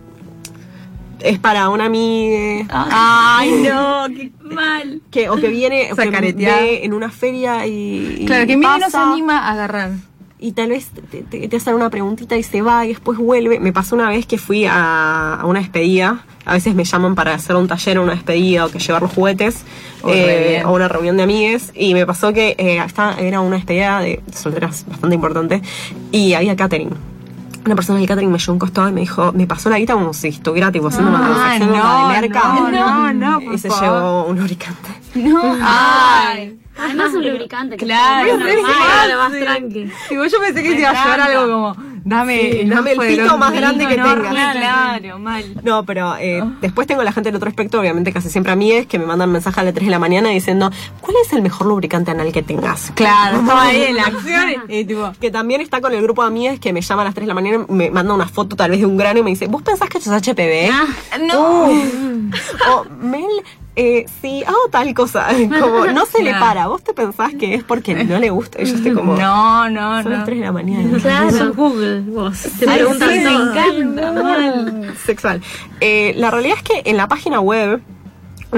es 1.21 1.39
para 1.39 1.69
una 1.69 1.85
amiga 1.85 2.67
Ay, 2.69 3.63
no, 3.63 4.07
qué 4.17 4.33
mal. 4.43 5.01
que, 5.13 5.29
o 5.31 5.37
que 5.37 5.47
viene 5.47 5.93
o 5.93 5.97
que 5.97 6.11
ve 6.11 6.85
en 6.85 6.93
una 6.93 7.11
feria 7.11 7.65
y, 7.65 8.17
y 8.23 8.25
Claro, 8.27 8.45
que 8.49 8.57
mire 8.57 8.69
no 8.69 8.77
se 8.79 8.83
pasa. 8.87 9.13
anima 9.13 9.39
a 9.47 9.53
agarrar. 9.53 9.91
Y 10.43 10.53
tal 10.53 10.71
vez 10.71 10.89
te, 11.11 11.23
te- 11.23 11.49
te 11.49 11.57
hacen 11.57 11.75
una 11.75 11.89
preguntita 11.89 12.37
y 12.37 12.43
se 12.43 12.61
va 12.61 12.85
y 12.85 12.89
después 12.89 13.17
vuelve. 13.19 13.61
Me 13.61 13.73
pasó 13.73 13.95
una 13.95 14.09
vez 14.11 14.27
que 14.27 14.37
fui 14.39 14.67
a, 14.67 15.35
a 15.37 15.47
una 15.47 15.61
despedida. 15.61 16.25
A 16.45 16.55
veces 16.55 16.75
me 16.75 16.85
llaman 16.85 17.15
para 17.15 17.33
hacer 17.35 17.55
un 17.57 17.69
taller 17.69 17.99
o 17.99 18.03
una 18.03 18.13
despedida 18.15 18.67
o 18.67 18.71
que 18.71 18.79
llevar 18.81 19.03
los 19.03 19.13
juguetes 19.13 19.65
Oh, 20.05 20.11
eh, 20.13 20.63
o 20.67 20.73
una 20.73 20.89
reunión 20.89 21.17
de 21.17 21.23
amigues. 21.23 21.71
Y 21.77 21.95
me 21.95 22.05
pasó 22.05 22.33
que 22.33 22.57
eh, 22.59 22.83
esta 22.85 23.15
era 23.21 23.41
una 23.41 23.55
despedida 23.57 24.01
de 24.01 24.21
solteras 24.35 24.85
bastante 24.89 25.15
importante 25.15 25.63
y 26.11 26.35
había 26.35 26.57
catering. 26.57 26.91
Una 27.65 27.77
persona 27.77 28.01
del 28.01 28.09
catering 28.09 28.33
me 28.33 28.39
llevó 28.41 28.55
un 28.55 28.59
costado 28.59 28.89
y 28.89 28.93
me 28.93 29.03
dijo, 29.03 29.31
me 29.33 29.47
pasó 29.47 29.71
la 29.71 29.79
guita 29.79 29.93
como 29.95 30.13
si 30.13 30.27
estuviera 30.29 30.73
tipo 30.73 30.89
haciendo 30.89 31.11
una 31.11 31.21
Ah, 31.21 31.27
transacción 31.29 31.69
en 31.69 31.77
no, 31.79 32.09
de 32.09 32.21
merca. 32.21 32.43
no, 32.55 32.71
no, 32.71 33.13
no, 33.13 33.41
por 33.41 33.55
Y 33.55 33.59
se 33.59 33.69
favor. 33.69 33.85
llevó 33.85 34.25
un 34.27 34.39
lubricante. 34.41 34.89
No. 35.15 35.41
Ay. 35.63 36.59
Además 36.79 37.13
un 37.15 37.25
lubricante. 37.29 37.77
que 37.77 37.85
Claro, 37.85 38.37
normal, 38.39 38.57
fácil. 38.65 39.17
más 39.17 39.33
tranqui. 39.41 39.91
Digo, 40.11 40.25
yo 40.27 40.39
pensé 40.41 40.63
que 40.63 40.71
te 40.75 40.79
iba 40.81 40.91
a 40.91 41.05
llevar 41.05 41.21
algo 41.21 41.53
como, 41.53 41.77
dame, 42.05 42.51
Sí, 42.53 42.65
dame 42.65 42.93
el 42.93 42.99
pito 42.99 43.39
más 43.39 43.53
grande 43.53 43.87
que 43.87 43.95
tengas. 43.95 44.53
Claro, 44.57 45.19
mal. 45.19 45.45
No, 45.63 45.85
pero 45.85 46.17
eh, 46.19 46.43
después 46.61 46.87
tengo 46.87 47.03
la 47.03 47.13
gente 47.13 47.29
del 47.31 47.37
otro 47.37 47.49
aspecto, 47.49 47.79
obviamente 47.79 48.13
casi 48.13 48.31
siempre 48.31 48.53
amigues, 48.53 48.87
que 48.87 48.99
me 48.99 49.07
mandan 49.07 49.31
mensaje 49.31 49.61
a 49.61 49.65
las 49.65 49.75
3 49.75 49.87
de 49.87 49.91
la 49.91 49.99
mañana 49.99 50.31
diciendo, 50.31 50.71
¿cuál 51.01 51.17
es 51.25 51.33
el 51.33 51.43
mejor 51.43 51.67
lubricante 51.67 52.11
anal 52.11 52.33
que 52.33 52.43
tengas? 52.43 52.91
Claro, 52.95 53.41
estaba 53.41 53.63
ahí 53.65 53.83
en 53.83 53.97
la 53.97 54.05
acción 54.05 54.45
y, 54.69 54.77
y 54.79 54.85
tipo, 54.85 55.13
Que 55.21 55.31
también 55.31 55.61
está 55.61 55.81
con 55.81 55.93
el 55.93 56.03
grupo 56.03 56.23
de 56.23 56.29
amigas 56.29 56.59
que 56.59 56.73
me 56.73 56.81
llama 56.81 57.03
a 57.03 57.05
las 57.07 57.15
3 57.15 57.25
de 57.27 57.29
la 57.29 57.35
mañana, 57.35 57.65
me 57.69 57.91
manda 57.91 58.15
una 58.15 58.27
foto 58.29 58.57
tal 58.57 58.71
vez 58.71 58.81
de 58.81 58.87
un 58.87 58.97
grano 58.97 59.21
y 59.21 59.23
me 59.23 59.31
dice, 59.31 59.47
¿vos 59.47 59.63
pensás 59.63 59.89
que 59.89 59.99
esto 59.99 60.15
es 60.15 60.23
HPV? 60.27 60.71
Ah, 60.73 61.19
no. 61.19 61.71
O 62.71 62.85
Mel, 63.01 63.27
eh, 63.75 64.05
sí, 64.21 64.45
hago 64.47 64.59
tal 64.71 64.93
cosa. 64.95 65.29
Como, 65.61 65.87
no 65.87 66.05
se 66.07 66.23
le 66.23 66.33
para. 66.33 66.67
¿Vos 66.67 66.83
te 66.83 66.93
pensás 66.93 67.33
que 67.35 67.55
es 67.55 67.65
porque 67.65 67.95
no 68.05 68.19
le 68.19 68.31
gusta? 68.31 68.61
Y 68.63 68.67
yo 68.67 68.75
estoy 68.77 68.93
como, 68.93 69.17
No, 69.17 69.69
no, 69.71 70.03
son 70.03 70.13
las 70.13 70.21
no. 70.21 70.25
3 70.25 70.39
de 70.39 70.45
la 70.45 70.53
mañana. 70.53 70.99
Claro, 70.99 71.55
Google, 71.55 72.01
vos. 72.01 72.39
Te 72.59 72.67
preguntas 72.67 73.11
sí, 73.11 73.19
me 73.21 73.33
encanta, 73.35 74.13
mal. 74.13 74.95
sexual. 75.05 75.41
Eh, 75.81 76.13
la 76.17 76.31
realidad 76.31 76.59
es 76.59 76.63
que 76.63 76.91
en 76.91 76.97
la 76.97 77.09
página 77.09 77.41
web, 77.41 77.81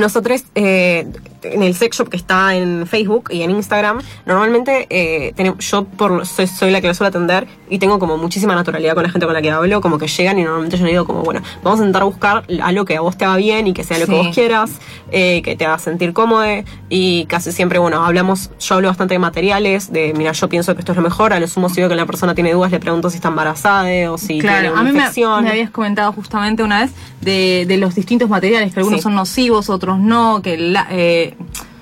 nosotros, 0.00 0.44
eh, 0.54 1.06
en 1.42 1.62
el 1.62 1.74
sex 1.74 1.98
shop 1.98 2.08
que 2.08 2.16
está 2.16 2.56
en 2.56 2.86
Facebook 2.86 3.28
y 3.30 3.42
en 3.42 3.50
Instagram, 3.50 4.00
normalmente 4.24 4.86
eh, 4.90 5.32
tenemos- 5.36 5.58
yo 5.68 5.84
por, 5.84 6.26
soy, 6.26 6.46
soy 6.46 6.70
la 6.70 6.80
que 6.80 6.86
lo 6.88 6.94
suele 6.94 7.08
atender 7.08 7.46
y 7.68 7.78
tengo 7.78 7.98
como 7.98 8.16
muchísima 8.16 8.54
naturalidad 8.54 8.94
con 8.94 9.02
la 9.02 9.10
gente 9.10 9.26
con 9.26 9.34
la 9.34 9.42
que 9.42 9.50
hablo, 9.50 9.80
como 9.82 9.98
que 9.98 10.06
llegan 10.08 10.38
y 10.38 10.42
normalmente 10.42 10.78
yo 10.78 10.84
le 10.86 10.92
digo 10.92 11.04
como, 11.04 11.22
bueno, 11.22 11.42
vamos 11.62 11.80
a 11.80 11.82
intentar 11.82 12.04
buscar 12.04 12.44
algo 12.62 12.84
que 12.86 12.96
a 12.96 13.00
vos 13.02 13.18
te 13.18 13.24
haga 13.26 13.36
bien 13.36 13.66
y 13.66 13.72
que 13.74 13.84
sea 13.84 13.98
lo 13.98 14.06
que 14.06 14.12
vos 14.12 14.28
quieras, 14.34 14.70
eh, 15.12 15.42
que 15.42 15.54
te 15.54 15.66
haga 15.66 15.78
sentir 15.78 16.12
cómodo 16.14 16.44
y 16.88 17.26
casi 17.26 17.52
siempre, 17.52 17.78
bueno, 17.78 18.04
hablamos, 18.04 18.50
yo 18.58 18.76
hablo 18.76 18.88
bastante 18.88 19.14
de 19.14 19.18
materiales, 19.18 19.92
de, 19.92 20.14
mira, 20.16 20.32
yo 20.32 20.48
pienso 20.48 20.74
que 20.74 20.80
esto 20.80 20.92
es 20.92 20.96
lo 20.96 21.02
mejor, 21.02 21.32
a 21.34 21.40
lo 21.40 21.46
sumo 21.46 21.68
si 21.68 21.80
veo 21.80 21.88
que 21.90 21.94
la 21.94 22.06
persona 22.06 22.34
tiene 22.34 22.52
dudas 22.54 22.70
le 22.70 22.80
pregunto 22.80 23.10
si 23.10 23.16
está 23.16 23.28
embarazada 23.28 23.84
o 24.10 24.16
si 24.16 24.26
tiene 24.28 24.40
Claro, 24.40 24.72
una 24.72 24.80
a 24.80 24.84
mí 24.84 24.92
me, 24.92 25.50
habías 25.50 25.70
comentado 25.70 26.10
justamente 26.12 26.62
una 26.62 26.80
vez 26.80 26.92
de, 27.20 27.64
de 27.68 27.76
los 27.76 27.94
distintos 27.94 28.30
materiales, 28.30 28.72
que 28.72 28.80
algunos 28.80 29.00
Sí. 29.00 29.02
son 29.02 29.14
nocivos, 29.14 29.68
otros 29.68 29.83
no, 29.98 30.40
que 30.42 30.56
la, 30.56 30.86
eh, 30.90 31.34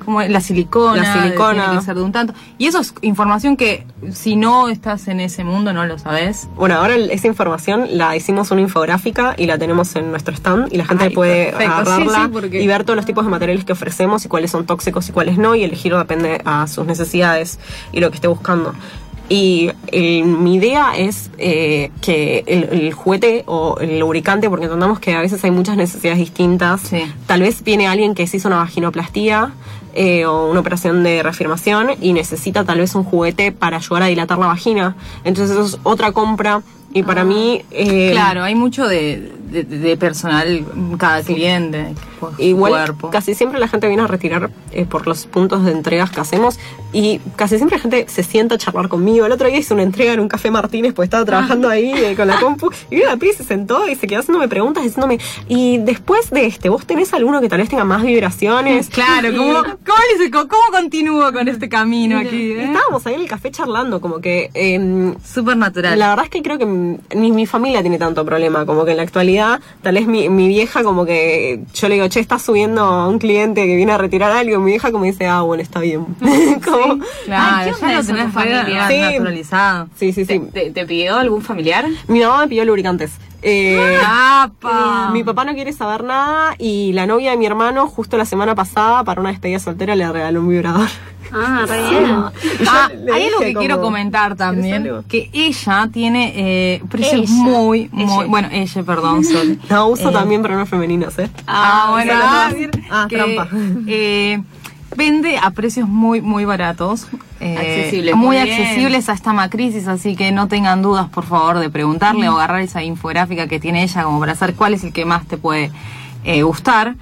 como 0.04 0.20
la 0.20 0.40
silicona, 0.40 1.00
La 1.02 1.22
silicona. 1.22 1.64
tiene 1.66 1.78
que 1.78 1.84
ser 1.84 1.94
de 1.94 2.02
un 2.02 2.10
tanto. 2.10 2.34
Y 2.58 2.66
eso 2.66 2.80
es 2.80 2.92
información 3.02 3.56
que 3.56 3.86
si 4.12 4.34
no 4.34 4.68
estás 4.68 5.06
en 5.06 5.20
ese 5.20 5.44
mundo 5.44 5.72
no 5.72 5.86
lo 5.86 5.96
sabes. 5.96 6.48
Bueno, 6.56 6.74
ahora 6.74 6.96
esa 6.96 7.28
información 7.28 7.86
la 7.92 8.16
hicimos 8.16 8.50
una 8.50 8.62
infográfica 8.62 9.34
y 9.38 9.46
la 9.46 9.58
tenemos 9.58 9.94
en 9.94 10.10
nuestro 10.10 10.34
stand 10.34 10.72
y 10.72 10.76
la 10.76 10.86
gente 10.86 11.04
Ay, 11.04 11.14
puede 11.14 11.44
perfecto. 11.52 11.72
agarrarla 11.72 12.14
Sí, 12.18 12.22
sí, 12.24 12.28
porque- 12.32 12.62
y 12.62 12.66
ver 12.66 12.82
todos 12.82 12.96
los 12.96 13.06
tipos 13.06 13.24
de 13.24 13.30
materiales 13.30 13.64
que 13.64 13.72
ofrecemos 13.74 14.24
y 14.24 14.28
cuáles 14.28 14.50
son 14.50 14.66
tóxicos 14.66 15.08
y 15.08 15.12
cuáles 15.12 15.38
no 15.38 15.54
y 15.54 15.62
elegir 15.62 15.94
depende 15.96 16.40
a 16.44 16.66
sus 16.66 16.84
necesidades 16.84 17.60
y 17.92 18.00
lo 18.00 18.10
que 18.10 18.16
esté 18.16 18.26
buscando. 18.26 18.74
Y 19.32 19.70
eh, 19.86 20.22
mi 20.22 20.56
idea 20.56 20.92
es 20.94 21.30
eh, 21.38 21.90
que 22.02 22.44
el, 22.46 22.64
el 22.64 22.92
juguete 22.92 23.44
o 23.46 23.78
el 23.80 23.98
lubricante, 23.98 24.50
porque 24.50 24.66
entendamos 24.66 25.00
que 25.00 25.14
a 25.14 25.22
veces 25.22 25.42
hay 25.42 25.50
muchas 25.50 25.78
necesidades 25.78 26.18
distintas. 26.18 26.82
Sí. 26.82 27.02
Tal 27.26 27.40
vez 27.40 27.64
viene 27.64 27.86
alguien 27.86 28.14
que 28.14 28.26
se 28.26 28.36
hizo 28.36 28.48
una 28.48 28.58
vaginoplastía 28.58 29.54
eh, 29.94 30.26
o 30.26 30.50
una 30.50 30.60
operación 30.60 31.02
de 31.02 31.22
reafirmación 31.22 31.92
y 32.02 32.12
necesita 32.12 32.64
tal 32.64 32.80
vez 32.80 32.94
un 32.94 33.04
juguete 33.04 33.52
para 33.52 33.78
ayudar 33.78 34.02
a 34.02 34.06
dilatar 34.08 34.36
la 34.36 34.48
vagina. 34.48 34.96
Entonces 35.24 35.56
eso 35.56 35.64
es 35.64 35.78
otra 35.82 36.12
compra 36.12 36.60
y 36.94 37.02
para 37.02 37.24
mí... 37.24 37.62
eh, 37.70 38.10
claro, 38.12 38.42
hay 38.42 38.54
mucho 38.54 38.86
de, 38.86 39.30
de, 39.50 39.62
de 39.64 39.96
personal, 39.96 40.64
cada 40.98 41.22
cliente, 41.22 41.94
Igual 42.38 42.70
cuerpo. 42.72 43.10
casi 43.10 43.34
siempre 43.34 43.58
la 43.58 43.66
gente 43.66 43.88
viene 43.88 44.02
a 44.04 44.06
retirar 44.06 44.50
eh, 44.70 44.84
por 44.84 45.06
los 45.08 45.26
puntos 45.26 45.64
de 45.64 45.72
entregas 45.72 46.10
que 46.10 46.20
hacemos 46.20 46.58
y 46.92 47.20
casi 47.36 47.56
siempre 47.56 47.78
la 47.78 47.82
gente 47.82 48.06
se 48.08 48.22
sienta 48.22 48.54
a 48.54 48.58
charlar 48.58 48.88
conmigo. 48.88 49.26
El 49.26 49.32
otro 49.32 49.48
día 49.48 49.58
hice 49.58 49.74
una 49.74 49.82
entrega 49.82 50.12
en 50.12 50.20
un 50.20 50.28
café 50.28 50.50
Martínez 50.50 50.92
porque 50.94 51.06
estaba 51.06 51.24
trabajando 51.24 51.68
ahí 51.68 51.92
eh, 51.92 52.14
con 52.16 52.28
la 52.28 52.38
compu 52.38 52.70
y 52.90 52.96
vino 52.96 53.08
la 53.08 53.18
y 53.26 53.32
se 53.32 53.42
sentó 53.44 53.88
y 53.88 53.96
se 53.96 54.06
quedó 54.06 54.20
haciéndome 54.20 54.46
preguntas 54.48 54.84
diciéndome 54.84 55.18
y 55.48 55.78
después 55.78 56.30
de 56.30 56.46
este, 56.46 56.68
¿vos 56.68 56.86
tenés 56.86 57.12
alguno 57.12 57.40
que 57.40 57.48
tal 57.48 57.58
vez 57.58 57.68
tenga 57.68 57.84
más 57.84 58.02
vibraciones? 58.02 58.88
Claro, 58.88 59.30
Y- 59.32 59.36
¿cómo, 59.36 59.54
cómo, 59.62 59.98
les- 60.18 60.30
cómo 60.30 60.62
continúo 60.70 61.32
con 61.32 61.48
este 61.48 61.68
camino 61.68 62.18
aquí? 62.18 62.36
y 62.36 62.50
eh? 62.52 62.64
Estábamos 62.66 63.04
ahí 63.06 63.14
en 63.14 63.20
el 63.22 63.28
café 63.28 63.50
charlando, 63.50 64.00
como 64.00 64.20
que 64.20 64.50
em, 64.54 65.14
Súper 65.24 65.56
natural. 65.56 65.98
La 65.98 66.10
verdad 66.10 66.26
es 66.26 66.30
que 66.30 66.42
creo 66.42 66.58
que 66.58 66.66
ni 67.14 67.32
mi 67.32 67.46
familia 67.46 67.80
tiene 67.82 67.98
tanto 67.98 68.24
problema, 68.24 68.64
como 68.66 68.84
que 68.84 68.90
en 68.92 68.96
la 68.98 69.02
actualidad, 69.02 69.60
tal 69.82 69.94
vez 69.94 70.06
mi, 70.06 70.28
mi 70.28 70.48
vieja 70.48 70.82
como 70.82 71.04
que 71.04 71.60
yo 71.74 71.88
le 71.88 71.94
digo, 71.94 72.08
che, 72.08 72.20
estás 72.20 72.42
subiendo 72.42 72.82
a 72.82 73.08
un 73.08 73.18
cliente 73.18 73.66
que 73.66 73.76
viene 73.76 73.92
a 73.92 73.98
retirar 73.98 74.32
algo, 74.32 74.58
mi 74.60 74.70
vieja 74.72 74.92
como 74.92 75.04
dice, 75.04 75.26
ah, 75.26 75.42
bueno, 75.42 75.62
está 75.62 75.80
bien. 75.80 76.04
Como- 76.64 76.98
Claro, 77.24 77.56
Ay, 77.56 77.72
¿qué 77.80 77.92
ya 77.92 78.02
tenés 78.02 78.32
familia? 78.32 78.88
Sí. 78.88 78.98
naturalizado. 79.00 79.88
sí, 79.98 80.12
sí, 80.12 80.24
¿Te, 80.24 80.34
sí. 80.38 80.42
te- 80.52 80.70
te 80.70 80.86
pidió 80.86 81.16
algún 81.16 81.42
familiar? 81.42 81.86
Mi 82.08 82.20
mamá 82.20 82.40
me 82.42 82.48
pidió 82.48 82.64
lubricantes. 82.64 83.12
Eh, 83.42 83.98
¡Apa! 84.06 85.10
mi 85.12 85.24
papá 85.24 85.44
no 85.44 85.52
quiere 85.54 85.72
saber 85.72 86.04
nada 86.04 86.54
y 86.58 86.92
la 86.92 87.06
novia 87.06 87.32
de 87.32 87.36
mi 87.36 87.46
hermano 87.46 87.88
justo 87.88 88.16
la 88.16 88.24
semana 88.24 88.54
pasada 88.54 89.02
para 89.04 89.20
una 89.20 89.30
despedida 89.30 89.58
soltera 89.58 89.96
le 89.96 90.10
regaló 90.10 90.40
un 90.40 90.48
vibrador. 90.48 90.88
Ah, 91.34 91.64
re 91.66 91.88
bien. 91.90 92.14
Ah, 92.68 92.90
hay 93.14 93.24
algo 93.26 93.38
que 93.40 93.52
como, 93.54 93.58
quiero 93.60 93.80
comentar 93.80 94.36
también, 94.36 94.86
que 95.08 95.30
ella 95.32 95.88
tiene 95.90 96.32
eh, 96.36 96.82
precios 96.90 97.22
Ella. 97.30 97.32
muy, 97.42 97.88
muy, 97.90 98.04
Ella. 98.04 98.26
bueno, 98.28 98.48
ella, 98.52 98.82
perdón, 98.82 99.24
sorry. 99.24 99.58
No, 99.70 99.88
uso 99.88 100.10
Eh, 100.10 100.12
también 100.12 100.42
pronombres 100.42 100.68
femeninos, 100.68 101.18
¿eh? 101.18 101.30
Ah, 101.46 101.88
bueno, 101.90 102.12
ah, 102.14 102.48
ah, 102.50 102.54
bien, 102.54 102.70
ah, 102.90 103.06
que, 103.08 103.16
trampa. 103.16 103.48
eh, 103.86 104.42
vende 104.96 105.38
a 105.38 105.50
precios 105.50 105.88
muy, 105.88 106.20
muy 106.20 106.44
baratos. 106.44 107.06
eh, 107.40 107.56
Accesibles, 107.58 108.14
Muy 108.16 108.36
bien. 108.36 108.48
accesibles 108.48 109.08
a 109.08 109.12
esta 109.12 109.32
crisis, 109.48 109.88
así 109.88 110.16
que 110.16 110.32
no 110.32 110.48
tengan 110.48 110.82
dudas, 110.82 111.08
por 111.08 111.24
favor, 111.24 111.58
de 111.58 111.70
preguntarle 111.70 112.28
o 112.28 112.34
agarrar 112.36 112.60
esa 112.60 112.82
infográfica 112.82 113.46
que 113.46 113.58
tiene 113.58 113.82
ella 113.82 114.04
como 114.04 114.20
para 114.20 114.34
saber 114.34 114.54
cuál 114.54 114.74
es 114.74 114.84
el 114.84 114.92
que 114.92 115.04
más 115.04 115.26
te 115.26 115.36
puede 115.36 115.70
eh, 116.24 116.42
gustar. 116.42 116.94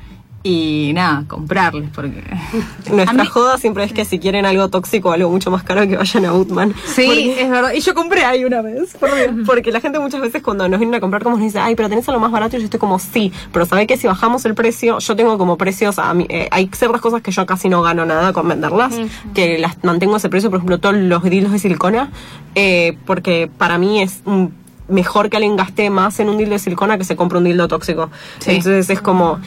Y 0.42 0.92
nada, 0.94 1.24
comprarles, 1.28 1.90
porque... 1.94 2.22
Nuestra 2.90 3.26
joda 3.26 3.58
siempre 3.58 3.84
es 3.84 3.92
que 3.92 4.06
si 4.06 4.18
quieren 4.18 4.46
algo 4.46 4.68
tóxico 4.70 5.10
o 5.10 5.12
algo 5.12 5.28
mucho 5.28 5.50
más 5.50 5.62
caro 5.64 5.86
que 5.86 5.98
vayan 5.98 6.24
a 6.24 6.32
Utman. 6.32 6.74
Sí, 6.86 7.34
es 7.36 7.50
verdad. 7.50 7.72
Y 7.74 7.80
yo 7.80 7.94
compré 7.94 8.24
ahí 8.24 8.44
una 8.44 8.62
vez. 8.62 8.96
Porque, 8.98 9.30
porque 9.46 9.70
la 9.70 9.80
gente 9.80 9.98
muchas 9.98 10.22
veces 10.22 10.42
cuando 10.42 10.66
nos 10.66 10.78
vienen 10.78 10.94
a 10.94 11.00
comprar 11.00 11.22
como 11.22 11.36
nos 11.36 11.44
dice, 11.44 11.58
ay, 11.58 11.74
pero 11.74 11.90
tenés 11.90 12.08
algo 12.08 12.20
más 12.20 12.32
barato 12.32 12.56
y 12.56 12.60
yo 12.60 12.64
estoy 12.64 12.80
como, 12.80 12.98
sí, 12.98 13.32
pero 13.52 13.66
sabe 13.66 13.86
que 13.86 13.98
si 13.98 14.06
bajamos 14.06 14.44
el 14.46 14.54
precio, 14.54 14.98
yo 14.98 15.14
tengo 15.14 15.36
como 15.36 15.58
precios, 15.58 15.98
a 15.98 16.14
mí, 16.14 16.26
eh, 16.30 16.48
hay 16.50 16.70
ciertas 16.72 17.02
cosas 17.02 17.20
que 17.20 17.32
yo 17.32 17.44
casi 17.44 17.68
no 17.68 17.82
gano 17.82 18.06
nada 18.06 18.32
con 18.32 18.48
venderlas, 18.48 18.94
que 19.34 19.58
las 19.58 19.82
mantengo 19.84 20.14
a 20.14 20.18
ese 20.18 20.30
precio, 20.30 20.48
por 20.48 20.58
ejemplo, 20.58 20.78
todos 20.78 20.94
los 20.94 21.22
dildos 21.22 21.52
de 21.52 21.58
silicona, 21.58 22.10
eh, 22.54 22.96
porque 23.04 23.50
para 23.58 23.76
mí 23.76 24.00
es 24.00 24.22
un 24.24 24.54
mejor 24.88 25.30
que 25.30 25.36
alguien 25.36 25.56
gaste 25.56 25.88
más 25.90 26.18
en 26.18 26.28
un 26.28 26.38
dildo 26.38 26.52
de 26.52 26.58
silicona 26.58 26.98
que 26.98 27.04
se 27.04 27.14
compre 27.14 27.38
un 27.38 27.44
dildo 27.44 27.68
tóxico. 27.68 28.10
Sí. 28.40 28.52
Entonces 28.52 28.90
es 28.90 29.00
como, 29.00 29.38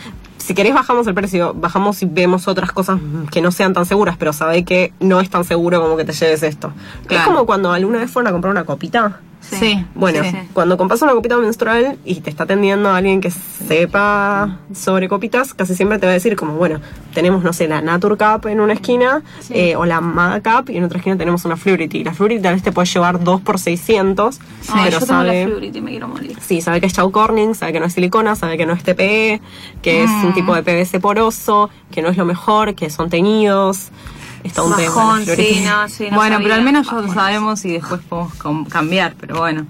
si 0.44 0.54
querés 0.54 0.74
bajamos 0.74 1.08
el 1.08 1.14
precio, 1.14 1.54
bajamos 1.54 2.02
y 2.02 2.06
vemos 2.06 2.50
otras 2.50 2.74
cosas 2.74 3.00
que 3.32 3.42
no 3.42 3.50
sean 3.54 3.72
tan 3.72 3.86
seguras, 3.86 4.18
pero 4.20 4.34
sabe 4.34 4.66
que 4.66 4.92
no 5.00 5.22
es 5.22 5.30
tan 5.30 5.46
seguro 5.46 5.82
como 5.82 5.96
que 5.96 6.04
te 6.04 6.12
lleves 6.12 6.44
esto. 6.44 6.74
Es 7.10 7.22
como 7.22 7.46
cuando 7.46 7.72
alguna 7.72 8.00
vez 8.00 8.12
fueron 8.12 8.28
a 8.28 8.32
comprar 8.34 8.52
una 8.52 8.66
copita. 8.66 9.22
Sí. 9.50 9.86
Bueno, 9.96 10.24
sí, 10.24 10.32
sí. 10.32 10.38
cuando 10.54 10.78
compras 10.78 11.02
una 11.02 11.14
copita 11.14 11.38
menstrual 11.38 11.98
y 12.06 12.22
te 12.22 12.30
está 12.30 12.44
atendiendo 12.46 12.90
alguien 12.90 13.22
que 13.22 13.30
sepa 13.32 14.58
sobre 14.74 15.10
copitas, 15.10 15.54
casi 15.54 15.76
siempre 15.76 16.00
te 16.00 16.06
va 16.06 16.12
a 16.12 16.14
decir 16.14 16.36
como, 16.36 16.54
bueno, 16.56 16.80
tenemos, 17.14 17.44
no 17.44 17.54
sé, 17.54 17.68
la 17.68 17.82
Nature 17.82 18.16
Cup 18.18 18.48
en 18.48 18.60
una 18.62 18.74
esquina 18.74 19.22
eh, 19.50 19.76
o 19.76 19.86
la 19.86 20.02
Maga 20.02 20.42
Cup 20.42 20.70
y 20.70 20.78
en 20.78 20.84
otra 20.86 20.98
esquina 21.00 21.18
tenemos 21.18 21.46
una 21.46 21.58
Fluidity. 21.58 22.04
La 22.04 22.14
Fluidity 22.14 22.42
tal 22.42 22.54
vez 22.56 22.64
te 22.64 22.72
puede 22.72 22.88
llevar 22.88 23.24
2 23.24 23.42
por 23.42 23.60
600, 23.60 24.40
Ay, 24.70 24.82
pero 24.86 25.00
la 25.00 25.06
sabe... 25.06 25.46
Fluidity, 25.48 25.82
me 25.82 25.92
quiero 25.92 26.08
morir. 26.08 26.38
Sí, 26.42 26.62
sabe 26.62 26.80
que 26.80 26.88
es 26.88 26.94
Chow 26.94 27.12
Corning, 27.12 27.56
sabe 27.56 27.74
que 27.74 27.80
no 27.80 27.86
es 27.86 27.94
silicona, 27.94 28.36
sabe 28.36 28.58
que 28.58 28.66
no 28.66 28.74
es 28.74 28.84
TPE, 28.84 29.42
que 29.82 30.04
es 30.04 30.10
Mm. 30.10 30.26
un 30.28 30.34
tipo 30.34 30.56
de 30.56 30.64
PVC 30.64 31.00
poroso, 31.00 31.70
que 31.92 32.02
no 32.02 32.10
es 32.10 32.18
lo 32.18 32.26
mejor, 32.26 32.76
que 32.76 32.90
son 32.90 33.10
teñidos. 33.10 33.90
Está 34.44 34.64
un 34.64 34.76
tema. 34.76 34.94
Bajón, 34.96 35.26
sí, 35.26 35.64
no, 35.66 35.90
sí, 35.90 36.08
no 36.12 36.18
bueno, 36.18 36.38
pero 36.42 36.56
al 36.56 36.62
menos 36.64 36.88
ya 36.90 36.94
lo 36.98 37.14
sabemos 37.14 37.64
y 37.66 37.74
después 37.74 38.02
podemos 38.08 38.68
cambiar, 38.70 39.16
pero 39.20 39.38
bueno. 39.38 39.66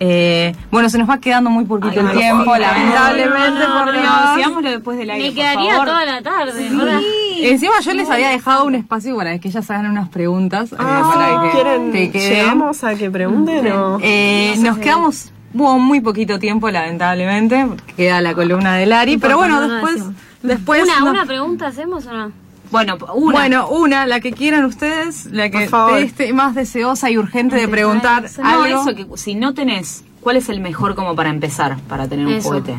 Eh, 0.00 0.54
bueno, 0.70 0.88
se 0.88 0.96
nos 0.98 1.10
va 1.10 1.18
quedando 1.18 1.50
muy 1.50 1.64
poquito 1.64 1.90
Ay, 1.90 1.98
el 1.98 2.04
no, 2.04 2.12
tiempo, 2.12 2.44
no, 2.44 2.56
lamentablemente, 2.58 3.60
No, 3.66 3.74
por 3.78 3.86
pero 3.86 4.00
Dios. 4.00 4.12
sigámoslo 4.36 4.70
después 4.70 4.98
del 4.98 5.10
aire, 5.10 5.24
Me 5.24 5.30
por 5.34 5.36
quedaría 5.42 5.70
favor. 5.72 5.86
toda 5.88 6.04
la 6.04 6.22
tarde. 6.22 6.68
¿verdad? 6.70 7.00
Encima 7.40 7.72
yo 7.80 7.92
les 7.94 8.08
había 8.10 8.28
dejado 8.28 8.64
un 8.64 8.74
espacio 8.76 9.16
para 9.16 9.36
que 9.40 9.48
ellas 9.48 9.68
hagan 9.70 9.90
unas 9.90 10.08
preguntas. 10.08 10.70
eh, 10.72 10.76
Ah, 10.78 11.10
para 11.12 11.42
que 11.42 11.50
¿quieren? 11.50 11.90
te 11.92 12.10
queden. 12.12 12.30
¿Llegamos 12.32 12.84
a 12.84 12.94
que 12.94 13.10
pregunten 13.10 13.72
o...? 13.72 13.98
Eh, 14.00 14.54
nos 14.58 14.78
quedamos 14.78 15.32
hubo 15.52 15.78
muy 15.80 16.00
poquito 16.00 16.38
tiempo, 16.38 16.70
lamentablemente, 16.70 17.66
porque 17.66 17.94
queda 17.94 18.20
la 18.20 18.34
columna 18.34 18.76
de 18.76 18.86
Lari, 18.86 19.16
pero 19.18 19.36
bueno, 19.38 19.60
no, 19.60 19.66
no 19.66 19.74
después, 19.74 20.04
después 20.42 20.82
Una, 20.84 21.00
no- 21.00 21.10
una 21.10 21.24
pregunta 21.26 21.66
hacemos 21.66 22.06
o 22.06 22.12
no? 22.12 22.32
Bueno, 22.70 22.98
una. 23.14 23.38
Bueno, 23.38 23.68
una, 23.68 24.06
la 24.06 24.20
que 24.20 24.32
quieran 24.32 24.64
ustedes, 24.64 25.26
la 25.26 25.50
que 25.50 25.68
esté 26.00 26.32
más 26.32 26.54
deseosa 26.54 27.10
y 27.10 27.18
urgente 27.18 27.56
de 27.56 27.68
preguntar 27.68 28.24
no, 28.38 28.48
algo. 28.48 28.82
eso, 28.82 28.94
que 28.94 29.06
si 29.16 29.34
no 29.34 29.54
tenés, 29.54 30.04
¿cuál 30.20 30.36
es 30.36 30.48
el 30.48 30.60
mejor 30.60 30.94
como 30.94 31.16
para 31.16 31.30
empezar, 31.30 31.78
para 31.88 32.08
tener 32.08 32.26
un 32.26 32.34
Eso. 32.34 32.48
juguete? 32.48 32.76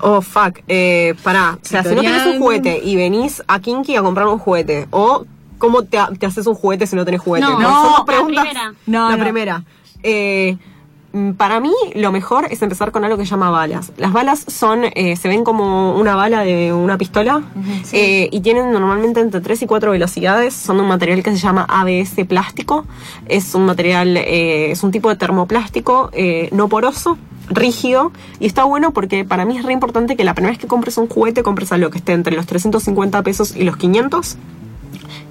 Oh, 0.00 0.20
fuck. 0.20 0.60
Eh, 0.68 1.14
pará. 1.22 1.58
O 1.62 1.64
sea, 1.64 1.82
si 1.82 1.94
no 1.94 2.00
tenés 2.00 2.26
un 2.26 2.38
juguete 2.38 2.80
y 2.82 2.96
venís 2.96 3.42
a 3.46 3.60
Kinky 3.60 3.96
a 3.96 4.02
comprar 4.02 4.26
un 4.28 4.38
juguete, 4.38 4.88
o 4.90 5.26
¿cómo 5.58 5.82
te, 5.82 5.98
te 6.18 6.26
haces 6.26 6.46
un 6.46 6.54
juguete 6.54 6.86
si 6.86 6.96
no 6.96 7.04
tenés 7.04 7.20
juguete? 7.20 7.46
No, 7.46 7.58
no, 7.58 7.82
dos 7.82 7.98
la 7.98 8.04
primera. 8.04 8.74
No, 8.86 9.10
la 9.10 9.16
no. 9.16 9.22
primera. 9.22 9.64
Eh, 10.02 10.56
para 11.36 11.60
mí, 11.60 11.72
lo 11.94 12.12
mejor 12.12 12.46
es 12.50 12.62
empezar 12.62 12.92
con 12.92 13.04
algo 13.04 13.16
que 13.16 13.24
se 13.24 13.30
llama 13.30 13.50
balas. 13.50 13.92
Las 13.96 14.12
balas 14.12 14.44
son, 14.46 14.84
eh, 14.94 15.16
se 15.16 15.28
ven 15.28 15.44
como 15.44 15.96
una 15.96 16.16
bala 16.16 16.42
de 16.42 16.72
una 16.72 16.98
pistola 16.98 17.42
eh, 17.92 18.28
y 18.30 18.40
tienen 18.40 18.72
normalmente 18.72 19.20
entre 19.20 19.40
3 19.40 19.62
y 19.62 19.66
4 19.66 19.90
velocidades. 19.90 20.54
Son 20.54 20.76
de 20.76 20.82
un 20.82 20.88
material 20.88 21.22
que 21.22 21.30
se 21.30 21.38
llama 21.38 21.66
ABS 21.68 22.24
plástico. 22.26 22.86
Es 23.26 23.54
un 23.54 23.66
material, 23.66 24.16
eh, 24.16 24.70
es 24.70 24.82
un 24.82 24.90
tipo 24.90 25.08
de 25.08 25.16
termoplástico 25.16 26.10
eh, 26.12 26.48
no 26.52 26.68
poroso 26.68 27.18
rígido 27.50 28.12
y 28.40 28.46
está 28.46 28.64
bueno 28.64 28.92
porque 28.92 29.24
para 29.24 29.46
mí 29.46 29.56
es 29.56 29.64
re 29.64 29.72
importante 29.72 30.16
que 30.16 30.24
la 30.24 30.34
primera 30.34 30.52
vez 30.52 30.58
que 30.58 30.66
compres 30.66 30.98
un 30.98 31.08
juguete 31.08 31.42
compres 31.42 31.72
algo 31.72 31.88
que 31.90 31.98
esté 31.98 32.12
entre 32.12 32.36
los 32.36 32.46
350 32.46 33.22
pesos 33.22 33.56
y 33.56 33.64
los 33.64 33.78
500 33.78 34.36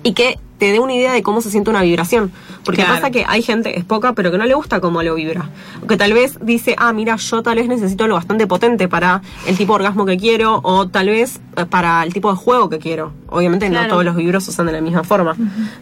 y 0.04 0.14
que 0.14 0.40
te 0.58 0.72
dé 0.72 0.80
una 0.80 0.94
idea 0.96 1.14
de 1.14 1.22
cómo 1.22 1.40
se 1.42 1.52
siente 1.52 1.70
una 1.70 1.84
vibración. 1.84 2.32
Porque 2.66 2.82
Claro. 2.82 2.96
pasa 2.96 3.12
que 3.12 3.24
hay 3.28 3.44
gente, 3.44 3.78
es 3.78 3.86
poca, 3.86 4.14
pero 4.14 4.32
que 4.32 4.40
no 4.40 4.46
le 4.46 4.56
gusta 4.56 4.80
cómo 4.82 5.04
lo 5.04 5.14
vibra. 5.14 5.50
Que 5.88 5.98
tal 5.98 6.14
vez 6.14 6.40
dice, 6.42 6.74
ah, 6.80 6.92
mira, 6.94 7.16
yo 7.16 7.44
tal 7.44 7.58
vez 7.58 7.68
necesito 7.68 8.04
algo 8.06 8.16
bastante 8.16 8.48
potente 8.48 8.88
para 8.88 9.22
el 9.46 9.56
tipo 9.56 9.74
de 9.74 9.76
orgasmo 9.84 10.06
que 10.08 10.18
quiero, 10.18 10.60
o 10.64 10.88
tal 10.88 11.08
vez 11.10 11.40
eh, 11.56 11.66
para 11.66 12.02
el 12.04 12.12
tipo 12.12 12.32
de 12.32 12.38
juego 12.38 12.70
que 12.70 12.80
quiero. 12.80 13.14
Obviamente 13.30 13.70
no 13.70 13.76
Claro. 13.76 13.90
todos 13.90 14.06
los 14.06 14.16
vibros 14.16 14.48
usan 14.48 14.66
de 14.66 14.72
la 14.72 14.82
misma 14.82 15.04
forma. 15.04 15.36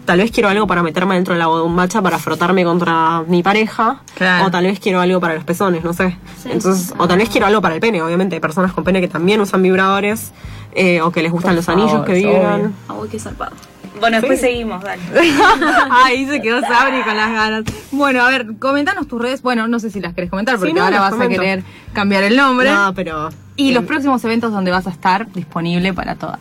Tal 0.04 0.18
vez 0.20 0.30
quiero 0.32 0.50
algo 0.50 0.68
para 0.68 0.84
meterme 0.84 1.16
dentro 1.16 1.34
de 1.34 1.40
la 1.40 1.48
bombacha 1.48 2.02
para 2.02 2.20
frotarme 2.20 2.66
contra 2.66 3.22
mi 3.28 3.42
pareja, 3.44 4.02
Claro. 4.16 4.48
o 4.48 4.52
tal 4.52 4.66
vez 4.66 4.80
quiero 4.82 5.00
algo 5.00 5.22
para 5.22 5.36
los 5.36 5.46
pezones, 5.46 5.86
no 5.86 5.94
sé. 5.94 6.18
Entonces, 6.44 6.94
o 6.98 7.08
tal 7.08 7.18
vez 7.18 7.30
quiero 7.30 7.48
algo 7.48 7.62
para 7.62 7.76
el 7.76 7.80
pene, 7.82 8.02
obviamente. 8.02 8.36
Hay 8.36 8.42
personas 8.42 8.74
con 8.74 8.84
pene 8.84 9.00
que 9.00 9.08
también 9.08 9.40
usan 9.40 9.64
vibradores, 9.64 10.34
eh, 10.74 11.02
o 11.02 11.12
que 11.12 11.24
les 11.24 11.32
gustan 11.32 11.52
Por 11.52 11.56
los 11.56 11.70
anillos 11.70 12.06
que 12.06 12.14
vibran. 12.14 12.62
obvio. 12.90 13.06
Ah, 13.06 13.08
qué 13.10 13.18
zarpado. 13.20 13.54
Bueno, 14.00 14.18
después 14.18 14.40
Sí. 14.40 14.46
seguimos, 14.48 14.84
dale. 14.84 15.02
Ahí 15.92 16.26
se 16.28 16.42
quedó 16.42 16.62
Sabri 16.62 17.02
con 17.04 17.16
las 17.16 17.32
ganas. 17.32 17.64
Bueno, 17.92 18.22
a 18.24 18.30
ver, 18.30 18.58
comentanos 18.60 19.08
tus 19.08 19.22
redes. 19.22 19.42
Bueno, 19.42 19.68
no 19.68 19.80
sé 19.80 19.90
si 19.90 20.00
las 20.00 20.14
querés 20.14 20.30
comentar 20.30 20.58
porque 20.58 20.74
no, 20.74 20.84
ahora 20.84 21.00
vas 21.00 21.12
comento. 21.12 21.40
a 21.40 21.44
querer 21.44 21.64
cambiar 21.94 22.24
el 22.24 22.36
nombre. 22.36 22.72
No, 22.72 22.94
pero. 22.94 23.30
y 23.56 23.70
eh, 23.72 23.74
los 23.74 23.86
próximos 23.86 24.24
eventos 24.26 24.52
donde 24.52 24.72
vas 24.72 24.88
a 24.88 24.90
estar 24.92 25.32
disponible 25.32 25.94
para 25.94 26.16
todas. 26.16 26.40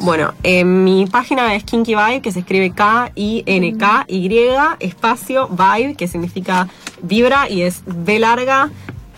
Bueno, 0.00 0.32
eh, 0.44 0.64
mi 0.64 1.06
página 1.06 1.52
es 1.56 1.64
Kinky 1.64 1.96
Vibe, 1.96 2.20
que 2.22 2.30
se 2.30 2.38
escribe 2.40 2.70
K-I-N-K-Y, 2.70 4.40
espacio 4.80 5.48
Vibe, 5.48 5.94
que 5.96 6.06
significa 6.08 6.68
vibra 7.02 7.48
y 7.50 7.62
es 7.62 7.82
B 7.84 8.18
larga. 8.18 8.70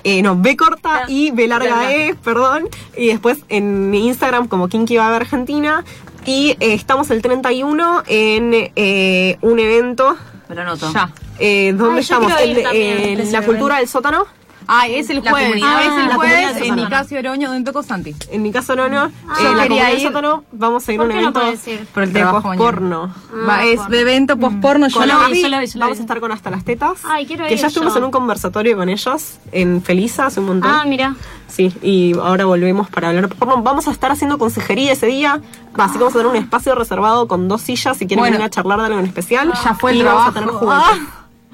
eh, 0.05 0.23
no, 0.23 0.37
B 0.37 0.57
corta 0.57 1.03
y 1.09 1.33
B 1.33 1.49
larga 1.49 1.93
E, 1.93 2.15
perdón. 2.15 2.69
Y 2.97 3.09
después 3.09 3.41
en 3.51 3.91
mi 3.91 4.07
Instagram 4.07 4.49
como 4.49 4.69
Kinky 4.69 4.95
Vibe 4.95 5.05
Argentina. 5.17 5.85
Y 6.25 6.51
eh, 6.61 6.75
estamos 6.75 7.11
el 7.11 7.23
31 7.23 8.03
en 8.07 8.71
eh, 8.77 9.39
un 9.41 9.59
evento. 9.59 10.17
Me 10.49 10.55
lo 10.55 10.63
anoto. 10.63 10.93
Ya. 10.93 11.11
Eh, 11.39 11.73
¿Dónde 11.77 12.01
Ay, 12.01 12.07
yo 12.07 12.17
estamos? 12.17 12.27
quiero 12.33 12.43
ir 12.45 12.49
El 12.51 12.57
de- 12.57 12.63
también. 12.63 12.99
eh, 12.99 13.23
Ese 13.23 13.33
la 13.33 13.43
cultura 13.43 13.77
del 13.79 13.89
sótano. 13.89 14.27
Ah, 14.71 14.87
es 14.87 15.09
el 15.09 15.21
jueves. 15.21 15.63
Ah, 15.65 15.83
es 15.83 16.05
el 16.11 16.15
jueves 16.15 16.57
en. 16.63 16.77
Nicasio 16.77 17.19
Oroño, 17.19 17.49
donde 17.49 17.65
tocó 17.73 17.83
Santi. 17.83 18.15
En 18.31 18.43
mi 18.43 18.53
caso, 18.53 18.77
no, 18.77 18.89
no. 18.89 19.09
Yo 19.09 19.13
Eh, 19.51 19.55
la 19.57 19.63
comunidad 19.65 19.93
ir. 19.95 20.01
sótano, 20.03 20.45
vamos 20.53 20.87
a 20.89 20.93
ir 20.93 21.01
a 21.01 21.03
un 21.05 21.09
¿Por 21.09 21.17
qué 21.17 21.23
no 21.23 21.29
evento? 21.41 21.85
Por 21.95 22.03
el 22.03 22.13
de 22.13 22.21
trabajo 22.21 22.49
mañana. 22.49 22.65
porno. 22.65 23.15
Va, 23.49 23.65
es 23.65 23.81
evento 23.91 24.37
post-porno. 24.37 24.89
Yo 24.89 24.99
Con 24.99 25.09
lo 25.09 25.15
lo 25.15 25.21
Abby, 25.21 25.33
vi, 25.33 25.43
yo 25.43 25.49
lo 25.49 25.59
vi, 25.59 25.67
vamos 25.77 25.99
a 25.99 26.01
estar 26.03 26.21
con 26.21 26.33
hasta 26.33 26.51
las 26.51 26.65
tetas. 26.65 26.99
Ay, 27.05 27.25
quiero 27.27 27.47
que 27.47 27.55
ir 27.55 27.59
ya 27.59 27.69
estuvimos 27.69 27.95
yo. 27.95 27.99
en 27.99 28.05
un 28.05 28.11
conversatorio 28.11 28.77
con 28.77 28.89
ellos 28.91 29.39
en 29.53 29.83
Felisa 29.83 30.27
hace 30.27 30.41
un 30.41 30.47
montón. 30.47 30.71
Ah, 30.71 30.85
mira. 30.87 31.15
Sí, 31.49 31.73
y 31.83 32.13
ahora 32.19 32.45
volvemos 32.45 32.91
para 32.91 33.09
hablar 33.09 33.29
de 33.31 33.35
porno. 33.35 33.63
Vamos 33.63 33.89
a 33.89 33.91
estar 33.91 34.11
haciendo 34.13 34.37
consejería 34.39 34.93
ese 34.93 35.07
día. 35.07 35.41
Va, 35.81 35.85
Así 35.85 35.95
que 35.95 36.01
vamos 36.01 36.15
a 36.15 36.19
tener 36.19 36.27
un 36.31 36.37
espacio 36.37 36.75
reservado 36.75 37.27
con 37.27 37.49
dos 37.49 37.63
sillas 37.63 37.97
si 37.97 38.07
quieren 38.07 38.21
Bueno. 38.23 38.35
venir 38.35 38.47
a 38.47 38.51
charlar 38.51 38.79
de 38.81 38.87
algo 38.87 38.99
en 38.99 39.07
especial. 39.07 39.51
Ya 39.65 39.75
fue 39.75 39.93
el 39.93 39.97
y 39.99 40.03
vamos 40.03 40.29
a 40.29 40.33
trabajo. 40.33 40.67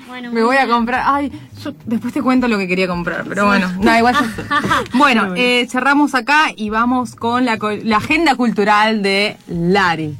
Bueno, 0.08 0.30
Me 0.32 0.42
voy 0.42 0.56
a 0.56 0.66
comprar. 0.66 1.02
Ay, 1.06 1.32
yo 1.62 1.72
después 1.86 2.12
te 2.12 2.22
cuento 2.22 2.46
lo 2.48 2.58
que 2.58 2.66
quería 2.68 2.86
comprar, 2.86 3.24
pero 3.28 3.46
bueno, 3.46 3.70
no, 3.80 3.96
igual. 3.96 4.14
Bueno, 4.94 5.34
eh, 5.36 5.66
cerramos 5.70 6.14
acá 6.14 6.46
y 6.54 6.70
vamos 6.70 7.14
con 7.14 7.44
la, 7.44 7.58
co- 7.58 7.70
la 7.72 7.96
agenda 7.98 8.34
cultural 8.36 9.02
de 9.02 9.36
Lari. 9.48 10.16